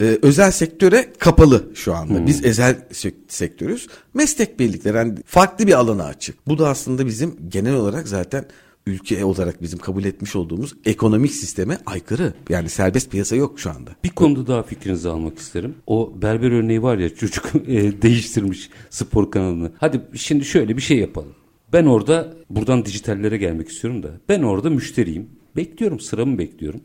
[0.00, 2.26] Ee, özel sektöre kapalı şu anda.
[2.26, 3.86] Biz özel sek- sektörüz.
[4.14, 6.46] Meslek birlikleri yani farklı bir alana açık.
[6.48, 8.44] Bu da aslında bizim genel olarak zaten
[8.86, 12.34] ülke olarak bizim kabul etmiş olduğumuz ekonomik sisteme aykırı.
[12.48, 13.90] Yani serbest piyasa yok şu anda.
[14.04, 15.74] Bir konuda daha fikrinizi almak isterim.
[15.86, 19.72] O berber örneği var ya çocuk e, değiştirmiş spor kanalını.
[19.78, 21.34] Hadi şimdi şöyle bir şey yapalım.
[21.72, 24.10] Ben orada buradan dijitallere gelmek istiyorum da.
[24.28, 25.28] Ben orada müşteriyim.
[25.56, 26.80] Bekliyorum sıramı bekliyorum.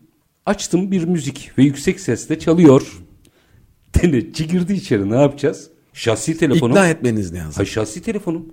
[0.47, 3.01] Açtım bir müzik ve yüksek sesle çalıyor.
[3.95, 5.69] Denetçi girdi içeri ne yapacağız?
[5.93, 6.71] Şahsi telefonum.
[6.71, 7.53] İkna etmeniz lazım.
[7.55, 8.45] Hayır şahsi telefonum.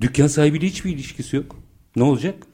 [0.00, 1.56] Dükkan sahibiyle hiçbir ilişkisi yok.
[1.96, 2.46] Ne olacak?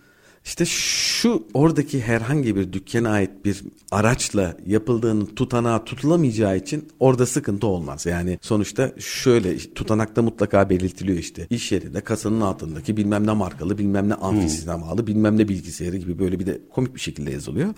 [0.44, 7.66] İşte şu oradaki herhangi bir dükkana ait bir araçla yapıldığının tutanağı tutulamayacağı için orada sıkıntı
[7.66, 8.06] olmaz.
[8.06, 11.46] Yani sonuçta şöyle tutanakta mutlaka belirtiliyor işte.
[11.50, 16.18] İş yerinde kasanın altındaki bilmem ne markalı bilmem ne amfi sistemalı bilmem ne bilgisayarı gibi
[16.18, 17.74] böyle bir de komik bir şekilde yazılıyor.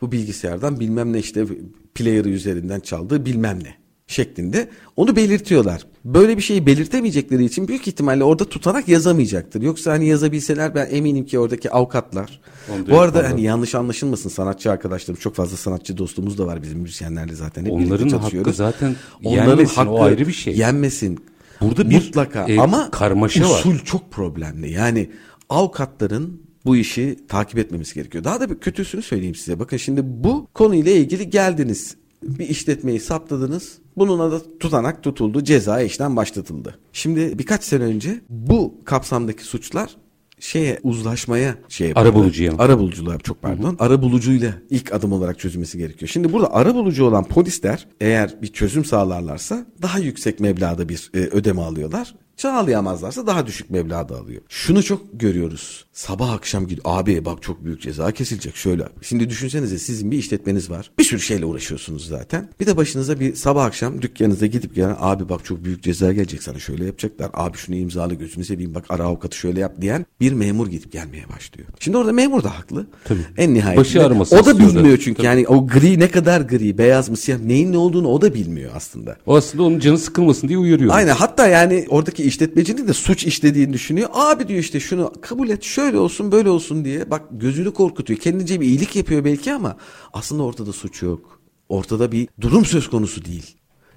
[0.00, 1.46] Bu bilgisayardan bilmem ne işte
[1.94, 3.81] player'ı üzerinden çaldığı bilmem ne
[4.12, 5.86] şeklinde onu belirtiyorlar.
[6.04, 9.62] Böyle bir şeyi belirtemeyecekleri için büyük ihtimalle orada tutanak yazamayacaktır.
[9.62, 12.40] Yoksa hani yazabilseler ben eminim ki oradaki avukatlar.
[12.74, 16.62] Onu Bu arada diyorum, hani yanlış anlaşılmasın sanatçı arkadaşlarım çok fazla sanatçı dostumuz da var
[16.62, 17.64] bizim müzisyenlerle zaten.
[17.64, 20.56] Hep Onların hakkı zaten yenmesin, o ayrı bir şey.
[20.56, 21.24] Yenmesin.
[21.60, 23.58] Burada bir, mutlaka e, ama karmaşa var.
[23.58, 24.72] usul çok problemli.
[24.72, 25.10] Yani
[25.48, 28.24] avukatların bu işi takip etmemiz gerekiyor.
[28.24, 29.58] Daha da bir kötüsünü söyleyeyim size.
[29.58, 31.96] Bakın şimdi bu konuyla ilgili geldiniz.
[32.22, 33.78] Bir işletmeyi saptadınız.
[33.96, 35.44] Bunun da tutanak tutuldu.
[35.44, 36.78] Ceza işlem başlatıldı.
[36.92, 39.96] Şimdi birkaç sene önce bu kapsamdaki suçlar
[40.42, 42.04] şeye uzlaşmaya şey yapıldı.
[42.04, 42.52] Arabulucuya?
[42.58, 43.76] Arabuluculuğa çok pardon.
[43.78, 46.08] Arabulucuyla ilk adım olarak çözülmesi gerekiyor.
[46.08, 51.62] Şimdi burada arabulucu olan polisler eğer bir çözüm sağlarlarsa daha yüksek meblağda bir e, ödeme
[51.62, 52.14] alıyorlar.
[52.42, 54.42] Çağlayamazlarsa daha düşük meblağda alıyor.
[54.48, 55.84] Şunu çok görüyoruz.
[55.92, 56.84] Sabah akşam gidiyor.
[56.84, 58.88] Abi bak çok büyük ceza kesilecek şöyle.
[59.02, 60.90] Şimdi düşünsenize sizin bir işletmeniz var.
[60.98, 62.48] Bir sürü şeyle uğraşıyorsunuz zaten.
[62.60, 66.42] Bir de başınıza bir sabah akşam dükkanınıza gidip gelen abi bak çok büyük ceza gelecek
[66.42, 67.30] sana şöyle yapacaklar.
[67.34, 71.28] Abi şunu imzalı gözünü seveyim bak ara avukatı şöyle yap diyen bir memur gidip gelmeye
[71.36, 71.68] başlıyor.
[71.80, 72.86] Şimdi orada memur da haklı.
[73.04, 73.20] Tabii.
[73.36, 74.20] En nihayetinde.
[74.20, 74.58] Başı O da da.
[74.58, 78.20] bilmiyor çünkü yani o gri ne kadar gri beyaz mı siyah neyin ne olduğunu o
[78.20, 79.16] da bilmiyor aslında.
[79.26, 80.94] O aslında onun canı sıkılmasın diye uyarıyor.
[80.94, 84.08] Aynen hatta yani oradaki işletmecinin de suç işlediğini düşünüyor.
[84.12, 87.10] Abi diyor işte şunu kabul et şöyle olsun böyle olsun diye.
[87.10, 88.20] Bak gözünü korkutuyor.
[88.20, 89.76] Kendince bir iyilik yapıyor belki ama
[90.12, 91.40] aslında ortada suç yok.
[91.68, 93.46] Ortada bir durum söz konusu değil.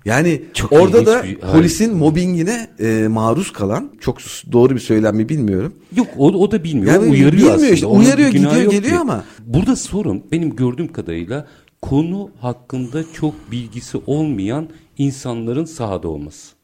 [0.06, 4.18] Yani Çok orada da bir- polisin mobbingine e, maruz kalan çok
[4.52, 5.74] doğru bir söylem mi bilmiyorum.
[5.96, 6.94] Yok o, o da bilmiyor.
[6.94, 7.70] Yani uyarıyor bilmiyor aslında.
[7.72, 8.96] işte, Onun uyarıyor, gidiyor, geliyor ki.
[9.00, 9.24] ama.
[9.46, 11.48] Burada sorun benim gördüğüm kadarıyla
[11.82, 14.68] konu hakkında çok bilgisi olmayan
[14.98, 16.55] insanların sahada olması.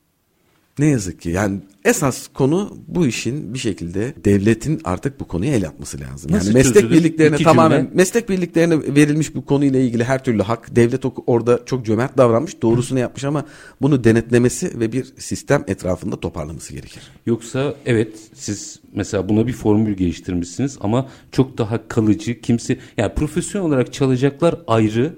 [0.81, 5.67] Ne yazık ki yani esas konu bu işin bir şekilde devletin artık bu konuya el
[5.67, 6.31] atması lazım.
[6.31, 6.91] Nasıl yani meslek çözülür?
[6.91, 7.95] birliklerine İki tamamen cümle.
[7.95, 12.99] meslek birliklerine verilmiş bu konuyla ilgili her türlü hak devlet orada çok cömert davranmış, doğrusunu
[12.99, 13.45] yapmış ama
[13.81, 17.03] bunu denetlemesi ve bir sistem etrafında toparlaması gerekir.
[17.25, 23.67] Yoksa evet siz mesela buna bir formül geliştirmişsiniz ama çok daha kalıcı kimse yani profesyonel
[23.67, 25.13] olarak çalacaklar ayrı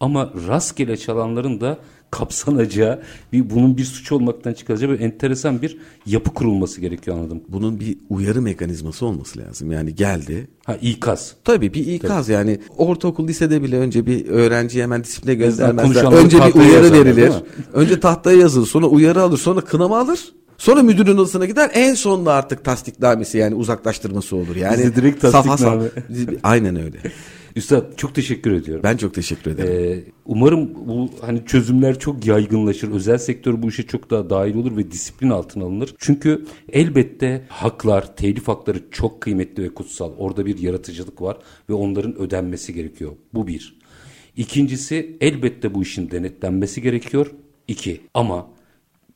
[0.00, 1.78] ama rastgele çalanların da
[2.18, 3.02] kapsanacağı
[3.32, 7.40] bir bunun bir suç olmaktan çıkaracağı böyle enteresan bir yapı kurulması gerekiyor anladım.
[7.48, 9.72] Bunun bir uyarı mekanizması olması lazım.
[9.72, 10.48] Yani geldi.
[10.64, 11.34] Ha ikaz.
[11.44, 16.12] Tabii bir ikaz yani ortaokul lisede bile önce bir öğrenciyi hemen disipline göndermezler.
[16.12, 17.32] Önce bir uyarı verilir.
[17.72, 20.32] Önce tahtaya yazılır sonra uyarı alır sonra kınama alır.
[20.58, 24.56] Sonra müdürün odasına gider en sonunda artık tasdiknamesi yani uzaklaştırması olur.
[24.56, 25.84] Yani Bizde direkt tasdikname.
[26.42, 26.98] Aynen öyle.
[27.56, 28.82] Üstad çok teşekkür ediyorum.
[28.82, 29.98] Ben çok teşekkür ederim.
[29.98, 32.90] Ee, umarım bu hani çözümler çok yaygınlaşır.
[32.90, 35.94] Özel sektör bu işe çok daha dahil olur ve disiplin altına alınır.
[35.98, 40.12] Çünkü elbette haklar, telif hakları çok kıymetli ve kutsal.
[40.18, 41.38] Orada bir yaratıcılık var
[41.70, 43.12] ve onların ödenmesi gerekiyor.
[43.34, 43.78] Bu bir.
[44.36, 47.30] İkincisi elbette bu işin denetlenmesi gerekiyor.
[47.68, 48.00] İki.
[48.14, 48.46] Ama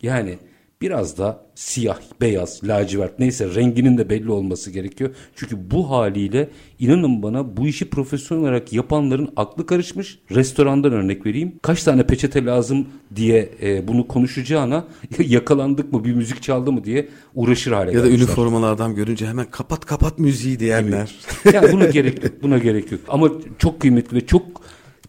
[0.03, 0.39] yani
[0.83, 5.11] biraz da siyah, beyaz, lacivert neyse renginin de belli olması gerekiyor.
[5.37, 10.19] Çünkü bu haliyle inanın bana bu işi profesyonel olarak yapanların aklı karışmış.
[10.31, 11.53] Restorandan örnek vereyim.
[11.63, 14.85] Kaç tane peçete lazım diye e, bunu konuşacağına
[15.19, 18.27] yakalandık mı bir müzik çaldı mı diye uğraşır hale ya da gelmişler.
[18.27, 21.15] üniformalı adam görünce hemen kapat kapat müziği diyenler.
[21.53, 22.33] Yani buna gerek yok.
[22.43, 23.01] Buna gerek yok.
[23.09, 24.43] Ama çok kıymetli ve çok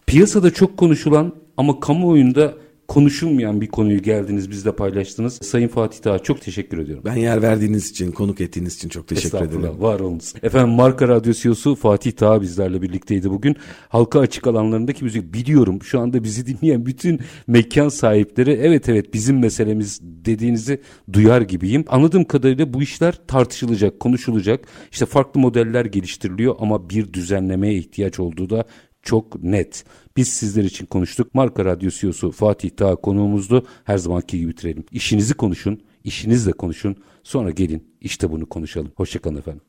[0.06, 2.54] piyasada çok konuşulan ama kamuoyunda
[2.92, 5.40] konuşulmayan bir konuyu geldiniz bizle paylaştınız.
[5.42, 7.04] Sayın Fatih Dağ çok teşekkür ediyorum.
[7.06, 9.82] Ben yer verdiğiniz için, konuk ettiğiniz için çok teşekkür Estağfurullah, ederim.
[9.82, 10.34] Var olunuz.
[10.44, 13.56] Efendim Marka Radyo CEO'su Fatih Tağ bizlerle birlikteydi bugün.
[13.90, 19.40] Halka açık alanlarındaki müzik biliyorum şu anda bizi dinleyen bütün mekan sahipleri evet evet bizim
[19.40, 20.82] meselemiz dediğinizi
[21.14, 21.86] duyar gibiyim.
[21.88, 24.66] Anladığım kadarıyla bu işler tartışılacak, konuşulacak.
[24.92, 28.66] İşte farklı modeller geliştiriliyor ama bir düzenlemeye ihtiyaç olduğu da
[29.02, 29.86] çok net.
[30.18, 31.36] Biz sizler için konuştuk.
[31.36, 33.68] Marka Radyo CEO'su Fatih Tağ konuğumuzdu.
[33.84, 34.84] Her zamanki gibi bitirelim.
[34.92, 36.96] İşinizi konuşun, işinizle konuşun.
[37.24, 38.92] Sonra gelin işte bunu konuşalım.
[38.96, 39.62] Hoşçakalın efendim.